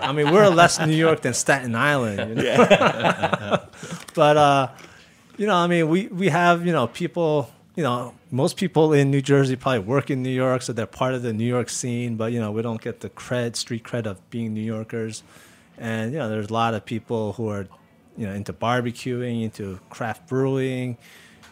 [0.00, 2.66] I mean, we're less New York than Staten Island, you know.
[4.14, 4.68] but, uh,
[5.36, 9.10] you know, I mean, we, we have, you know, people, you know, most people in
[9.10, 12.14] New Jersey probably work in New York, so they're part of the New York scene,
[12.14, 15.24] but, you know, we don't get the cred, street cred of being New Yorkers.
[15.78, 17.66] And, you know, there's a lot of people who are,
[18.16, 20.96] you know, into barbecuing, into craft brewing,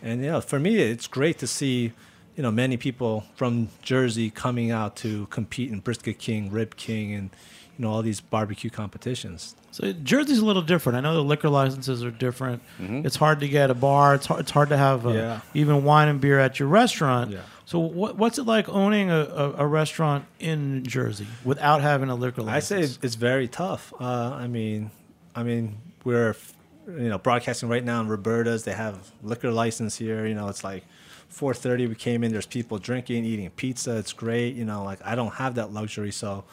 [0.03, 1.93] And you know, for me, it's great to see
[2.37, 7.13] you know many people from Jersey coming out to compete in Brisket King, Rib King,
[7.15, 7.31] and
[7.77, 9.55] you know all these barbecue competitions.
[9.73, 10.97] So Jersey's a little different.
[10.97, 12.63] I know the liquor licenses are different.
[12.81, 14.15] It's hard to get a bar.
[14.17, 15.41] It's hard, it's hard to have uh Yeah.
[15.55, 17.31] even wine and beer at your restaurant.
[17.31, 17.41] Yeah.
[17.67, 22.17] So what, what's it like owning a, a, a restaurant in Jersey without having a
[22.17, 22.73] liquor license?
[22.73, 23.93] I say it's, it's very tough.
[24.01, 24.05] Uh,
[24.35, 24.91] I mean,
[25.37, 26.35] I mean, we're
[26.87, 28.65] you know broadcasting right now in Roberta's.
[28.65, 30.27] They have liquor license here.
[30.27, 30.85] You know, it's like
[31.33, 31.89] 4:30.
[31.89, 32.33] We came in.
[32.33, 33.97] There's people drinking, eating pizza.
[33.97, 34.55] It's great.
[34.55, 36.45] You know, like I don't have that luxury, so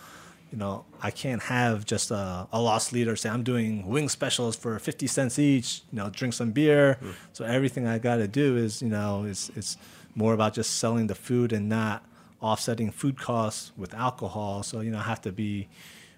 [0.51, 4.55] you know I can't have just a, a lost leader say I'm doing wing specials
[4.55, 5.81] for 50 cents each.
[5.91, 6.97] You know, drink some beer.
[7.01, 7.13] Mm.
[7.33, 9.77] So everything I got to do is you know is it's
[10.15, 12.03] more about just selling the food and not
[12.41, 14.63] offsetting food costs with alcohol.
[14.63, 15.67] So you know I have to be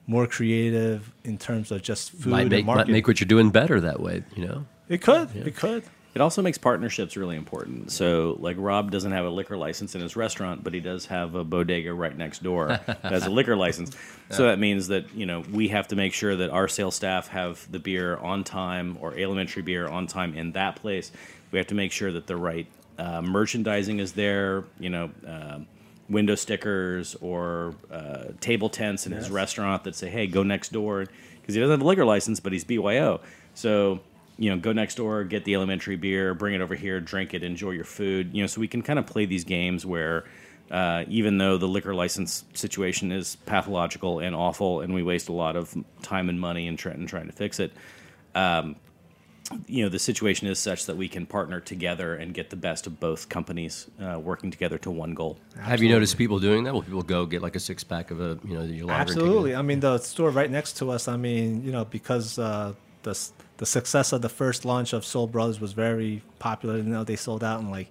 [0.10, 3.52] more creative in terms of just food might and make, might make what you're doing
[3.52, 4.24] better that way.
[4.36, 4.66] You know.
[4.90, 5.84] it could, it could.
[6.16, 7.92] It also makes partnerships really important.
[7.92, 11.36] So, like Rob doesn't have a liquor license in his restaurant, but he does have
[11.36, 13.96] a bodega right next door that has a liquor license.
[14.32, 17.28] So that means that you know we have to make sure that our sales staff
[17.28, 21.12] have the beer on time or Alementary beer on time in that place.
[21.52, 22.66] We have to make sure that the right
[22.98, 24.64] uh, merchandising is there.
[24.80, 25.12] You know.
[25.26, 25.60] Uh,
[26.10, 31.06] window stickers or uh, table tents in his restaurant that say, "Hey, go next door,"
[31.42, 33.22] because he doesn't have a liquor license, but he's BYO.
[33.54, 34.00] So
[34.38, 37.44] you know, go next door, get the Alementary beer, bring it over here, drink it,
[37.44, 38.34] enjoy your food.
[38.34, 40.26] You know, so we can kind of play these games where.
[40.72, 45.32] Uh, even though the liquor license situation is pathological and awful, and we waste a
[45.34, 47.74] lot of time and money in, in trying to fix it,
[48.36, 48.76] um,
[49.68, 52.88] you know the situation is such that we can partner together and get the best
[52.88, 55.38] of both companies uh, working together to one goal.
[55.60, 56.74] Have you noticed people doing that?
[56.74, 59.02] Will people go get like a six pack of a you know your lager?
[59.02, 59.10] and?
[59.10, 59.56] Absolutely.
[59.56, 61.08] I mean, the store right next to us.
[61.08, 62.74] I mean, you know, because uh,
[63.04, 66.78] the the success of the first launch of Seoul Brothers was very popular.
[66.78, 67.90] You know, they sold out in like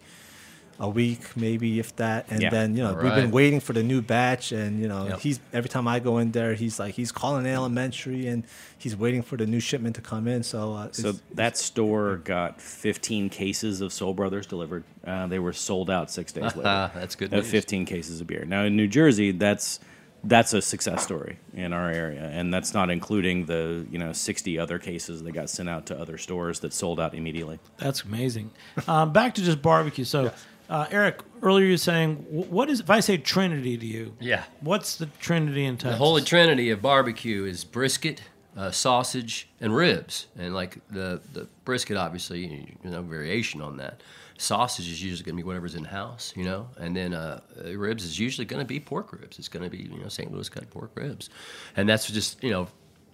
[0.81, 2.27] a week, maybe if that.
[2.31, 2.51] And Yeah.
[2.51, 4.53] then you know, All we've been waiting for the new batch.
[4.53, 5.21] And you know, Yep.
[5.21, 8.45] he's every time I go in there, he's like he's calling Alementary and
[8.79, 10.43] he's waiting for the new shipment to come in.
[10.45, 14.85] So uh, So it's- that store got 15 cases of Seoul Brothers delivered.
[15.05, 16.91] Uh, they were sold out six days later.
[16.95, 17.51] That's good news.
[17.51, 18.45] 15 cases of beer.
[18.47, 19.81] Now in New Jersey, that's
[20.25, 24.59] that's a success story in our area, and that's not including the you know 60
[24.59, 27.59] other cases that got sent out to other stores that sold out immediately.
[27.79, 28.51] That's amazing.
[28.89, 30.05] Um, back to just barbecue.
[30.05, 30.33] So,
[30.69, 34.17] uh, Eric, earlier you were saying, wh- what is if I say Trinity to you?
[34.21, 34.45] Yeah.
[34.61, 38.23] What's the Trinity in The holy trinity of barbecue is brisket,
[38.57, 40.27] uh, sausage, and ribs.
[40.37, 42.47] And like the, the brisket, obviously,
[42.83, 44.03] you know, variation on that.
[44.41, 47.41] Sausage is usually going to be whatever's in house, you know, and then uh,
[47.75, 49.37] ribs is usually going to be pork ribs.
[49.41, 50.31] It's going to be you know St.
[50.31, 51.29] Louis cut pork ribs,
[51.77, 52.69] and that's just you know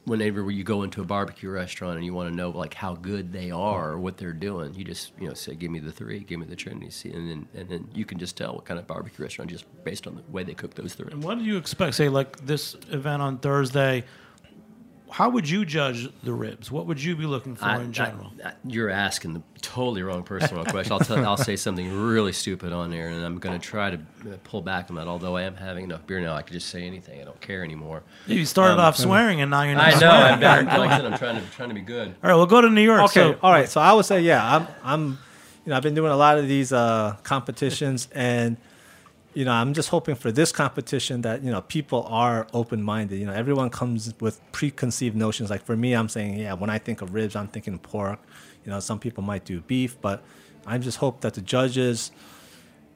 [0.05, 3.33] whenever you go into a barbecue restaurant and you want to know like how good
[3.33, 6.21] they are or what they're doing, you just you know say give me the three,
[6.21, 8.87] give me the Trinity, and then and then you can just tell what kind of
[8.87, 11.11] barbecue restaurant just based on the way they cook those three.
[11.11, 11.95] And what do you expect?
[11.95, 14.05] Say, like this event on Thursday.
[15.15, 16.73] How would you judge the ribs?
[16.73, 18.33] What would you be looking for I- in general?
[18.45, 20.93] I- I- you're asking the totally wrong person on a question.
[20.93, 23.97] I'll tell, I'll say something really stupid on there, and I'm going to try to
[23.97, 25.07] uh, pull back on that.
[25.07, 27.21] Although I am having enough beer now, I can just say anything.
[27.21, 28.03] I don't care anymore.
[28.27, 29.87] you started off swearing, and now you're not.
[29.87, 29.99] I know.
[29.99, 30.45] swearing.
[30.45, 32.09] I'm, I'm, like I said, I'm trying to trying to be good.
[32.09, 33.03] All right, we'll go to New York.
[33.03, 33.69] Okay, So, all right.
[33.69, 35.07] So I would say, yeah, I'm, I'm,
[35.65, 38.57] you know, I've been doing a lot of these uh, competitions, and
[39.35, 43.17] you know, I'm just hoping for this competition that you know people are open-minded.
[43.19, 45.51] You know, everyone comes with preconceived notions.
[45.51, 48.21] Like for me, I'm saying, yeah, when I think of ribs, I'm thinking pork.
[48.65, 50.23] You know, some people might do beef, but
[50.67, 52.13] I just hope that the judges.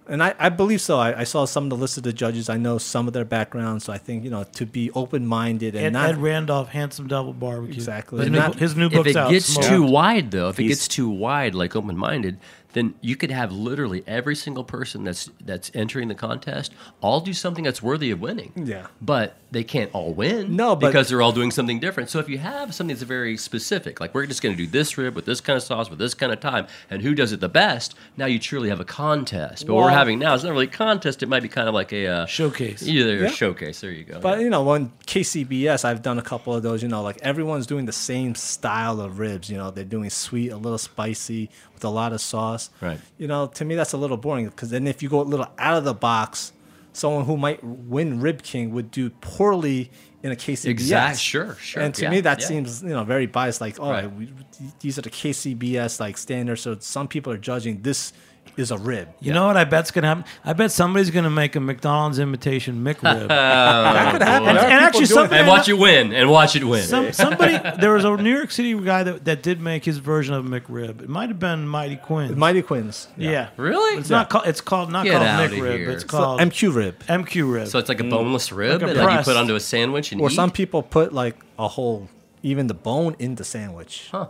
[0.08, 0.98] And I, I believe so.
[0.98, 2.48] I, I saw some of the list of the judges.
[2.48, 5.84] I know some of their backgrounds, so I think you know to be open-minded and
[5.84, 7.74] Ed, not Ed Randolph, Handsome Devil Barbecue.
[7.74, 8.18] Exactly.
[8.18, 9.30] His And new, not- his new If it out.
[9.30, 9.64] gets Smoke.
[9.66, 12.38] too wide, though, if it He's- gets too wide, like open minded,
[12.74, 17.32] then you could have literally every single person that's that's entering the contest all do
[17.32, 18.52] something that's worthy of winning.
[18.56, 18.88] Yeah.
[19.00, 20.54] But they can't all win.
[20.54, 22.10] No, but- because they're all doing something different.
[22.10, 24.98] So if you have something that's very specific, like we're just going to do this
[24.98, 27.40] rib with this kind of sauce with this kind of time, and who does it
[27.40, 29.66] the best, now you truly have a contest.
[29.66, 31.22] But what we're Well- having now It's not really a contest.
[31.22, 32.82] It might be kind of like a uh, Showcase.
[32.86, 33.28] Either a Yeah.
[33.30, 33.80] showcase.
[33.80, 34.20] There you go.
[34.20, 36.82] But you know, when KCBS, I've done a couple of those.
[36.82, 39.50] You know, like everyone's doing the same style of ribs.
[39.50, 42.70] You know, they're doing sweet, a little spicy, with a lot of sauce.
[42.80, 43.00] Right.
[43.18, 45.48] You know, to me that's a little boring because then if you go a little
[45.58, 46.52] out of the box,
[46.92, 49.90] someone who might win Rib King would do poorly
[50.22, 50.64] in a KCBS.
[50.66, 52.46] Exact- sure, sure, And to yeah, me, that yeah.
[52.46, 53.60] seems you know very biased.
[53.60, 54.12] Like, oh, Right.
[54.12, 54.32] we,
[54.80, 56.62] these are the KCBS like standards.
[56.62, 58.12] So some people are judging this
[58.58, 59.08] is a rib.
[59.20, 60.24] You know what I bet's gonna happen?
[60.44, 63.28] I bet somebody's gonna make a McDonald's imitation McRib.
[63.28, 64.48] that oh, could happen.
[64.48, 66.12] and, and actually, doing somebody, And watch it win.
[66.12, 66.82] And watch it win.
[66.82, 70.34] some, somebody there was a New York City guy that, that did make his version
[70.34, 71.02] of McRib.
[71.02, 72.38] It might have been Mighty Quinn.
[72.38, 73.08] Mighty Quinn's.
[73.16, 73.50] yeah.
[73.56, 74.00] really?
[74.00, 74.46] It's not called.
[74.46, 75.78] It's called not Get called outta McRib.
[75.78, 75.90] here.
[75.90, 76.98] It's So called MQ rib.
[77.06, 77.68] MQ rib.
[77.68, 78.10] So it's like a mm.
[78.10, 80.34] boneless rib Like a that you put onto a sandwich and Or eat?
[80.34, 82.08] some people put like a whole,
[82.42, 84.08] even the bone in the sandwich.
[84.10, 84.28] Huh.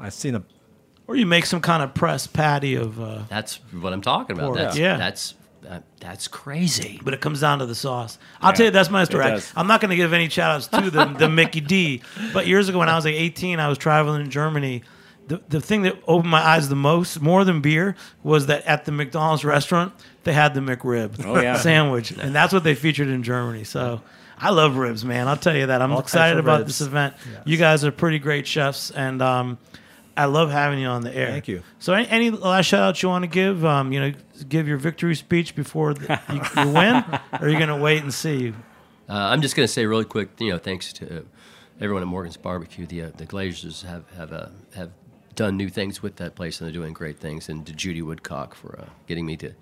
[0.00, 0.42] I've seen a.
[1.12, 3.00] or you make some kind of pressed patty of.
[3.00, 4.46] Uh, That's what I'm talking about.
[4.48, 4.58] Pork.
[4.58, 4.96] That's, Yeah.
[4.96, 7.00] That's that, that's crazy.
[7.04, 8.18] but it comes down to the sauce.
[8.40, 9.24] I'll tell you, that's my story.
[9.24, 9.52] I, does.
[9.54, 12.02] I'm not going to give any shout outs to the, the Mickey D.
[12.32, 14.82] But years ago, when I was like 18, I was traveling in Germany.
[15.28, 17.94] The, the thing that opened my eyes the most, more than beer,
[18.24, 19.92] was that at the McDonald's restaurant,
[20.24, 21.56] they had the McRib Oh, yeah.
[21.56, 22.10] sandwich.
[22.18, 23.62] And that's what they featured in Germany.
[23.62, 24.02] So
[24.36, 25.28] I love ribs, man.
[25.28, 25.80] I'll tell you that.
[25.80, 26.78] I'm All excited about ribs.
[26.80, 27.14] this event.
[27.30, 27.42] Yes.
[27.44, 28.90] You guys are pretty great chefs.
[28.90, 29.58] And um,
[30.16, 31.28] I love having you on the air.
[31.28, 31.62] Thank you.
[31.78, 33.64] So, any, any last shout outs you want to give?
[33.64, 34.12] Um, you know,
[34.48, 36.96] give your victory speech before the, you, you win,
[37.40, 38.50] or are you going to wait and see?
[39.08, 41.26] Uh, I'm just going to say really quick, you know, thanks to
[41.80, 42.86] everyone at Morgan's Barbecue.
[42.86, 44.90] The uh, the Glazers have have uh, have
[45.34, 47.48] done new things with that place, and they're doing great things.
[47.48, 49.54] And to Judy Woodcock for uh, getting me to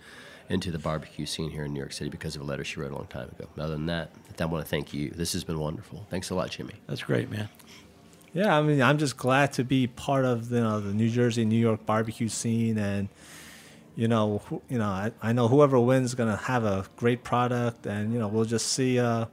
[0.48, 2.90] into the barbecue scene here in New York City because of a letter she wrote
[2.90, 3.48] a long time ago.
[3.56, 5.10] Other than that, I want to thank you.
[5.10, 6.06] This has been wonderful.
[6.10, 6.74] Thanks a lot, Jimmy.
[6.88, 7.48] That's great, man.
[8.32, 11.44] Yeah, I mean, I'm just glad to be part of you know the New Jersey,
[11.44, 13.08] New York barbecue scene, and
[13.96, 17.24] you know, who- you know, I, I know whoever wins is gonna have a great
[17.24, 19.26] product, and you know, we'll just see uh,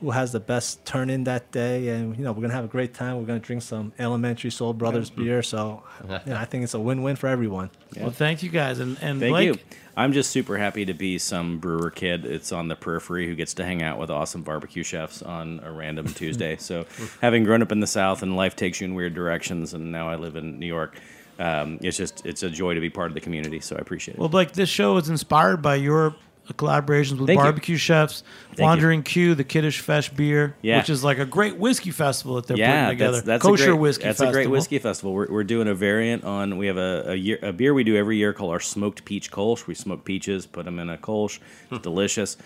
[0.00, 2.68] who has the best turn in that day, and you know, we're gonna have a
[2.68, 3.16] great time.
[3.16, 6.80] We're gonna drink some Alementary Seoul Brothers beer, so you know, I think it's a
[6.80, 7.70] win-win for everyone.
[7.98, 9.58] Well, thank you guys, and and Thank Blake, you.
[9.96, 12.26] I'm just super happy to be some brewer kid.
[12.26, 15.72] It's on the periphery who gets to hang out with awesome barbecue chefs on a
[15.72, 16.56] random Tuesday.
[16.56, 16.84] So,
[17.22, 20.08] having grown up in the South and life takes you in weird directions, and now
[20.08, 21.00] I live in New York,
[21.38, 23.60] um, it's just it's a joy to be part of the community.
[23.60, 24.20] So I appreciate it.
[24.20, 26.14] Well, Blake, this show is inspired by your
[26.54, 27.44] collaborations with Thank you.
[27.44, 28.22] barbecue chefs,
[28.56, 28.62] you.
[28.64, 30.78] Wandering Q, the Kiddish Fesh beer, Yeah.
[30.78, 33.12] which is like a great whiskey festival that they're yeah, putting together.
[33.16, 34.04] that's, that's Kosher a great, whiskey.
[34.04, 34.30] That's festival.
[34.30, 35.12] a great whiskey festival.
[35.12, 36.56] We're, we're doing a variant on.
[36.58, 39.30] We have a a, year, a beer we do every year called our smoked peach
[39.30, 39.66] kolsch.
[39.66, 41.38] We smoke peaches, put them in a kolsch.
[41.70, 42.36] It's delicious.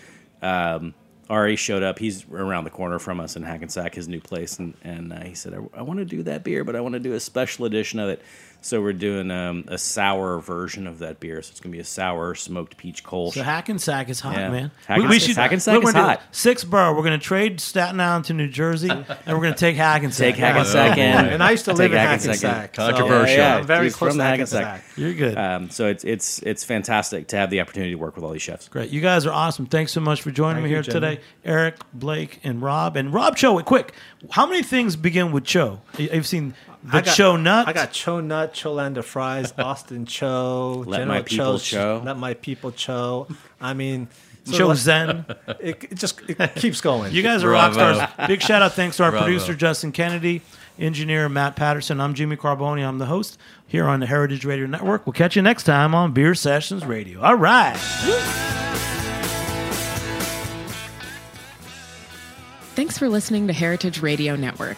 [0.41, 0.93] Um,
[1.29, 1.97] Ari showed up.
[1.97, 5.33] He's around the corner from us in Hackensack, his new place, and and uh, he
[5.33, 7.63] said, "I, I want to do that beer, but I want to do a special
[7.65, 8.21] edition of it."
[8.63, 11.41] So we're doing um, a sour version of that beer.
[11.41, 13.33] So it's gonna be a sour smoked peach kolsch.
[13.33, 14.49] So Hackensack is hot, Yeah.
[14.49, 14.71] man.
[14.87, 16.21] Hackensack- Hackensack we're is gonna do hot.
[16.31, 16.93] Six borough.
[16.93, 20.33] We're going to trade Staten Island to New Jersey, and we're going to take Hackensack.
[20.33, 21.25] Take Hackensack in.
[21.25, 22.49] And I used to Take live in Hackensack in.
[22.49, 22.75] Hackensack.
[22.75, 23.37] so, Controversial.
[23.37, 24.63] yeah, I'm very He's close from to Hackensack.
[24.65, 24.97] Hackensack.
[24.97, 25.37] You're good.
[25.37, 28.41] Um, so it's it's it's fantastic to have the opportunity to work with all these
[28.43, 28.67] chefs.
[28.67, 28.91] Great.
[28.91, 29.65] You guys are awesome.
[29.65, 30.99] Thanks so much for joining Thank me you, here Jimmy.
[30.99, 31.21] today.
[31.43, 32.95] Eric, Blake, and Rob.
[32.95, 33.93] And Rob Cho, quick.
[34.29, 35.81] How many things begin with Cho?
[35.97, 36.53] You- You've seen
[36.83, 37.67] the I got, Cho Nut.
[37.67, 42.01] I got Cho Nut, Cholanda Fries, Austin Cho, Let General my people Cho, Cho.
[42.05, 43.27] Let my people Cho.
[43.59, 44.07] I mean,
[44.51, 45.25] Cho of like- Zen.
[45.59, 47.13] It, it just it keeps going.
[47.13, 47.99] You guys are rock stars.
[48.27, 49.25] Big shout out thanks to our Bravo.
[49.25, 50.41] producer, Justin Kennedy,
[50.79, 52.01] engineer, Matt Patterson.
[52.01, 52.83] I'm Jimmy Carbone.
[52.83, 55.05] I'm the host here on the Heritage Radio Network.
[55.05, 57.21] We'll catch you next time on Beer Sessions Radio.
[57.21, 57.77] All right.
[62.75, 64.77] Thanks for listening to Heritage Radio Network,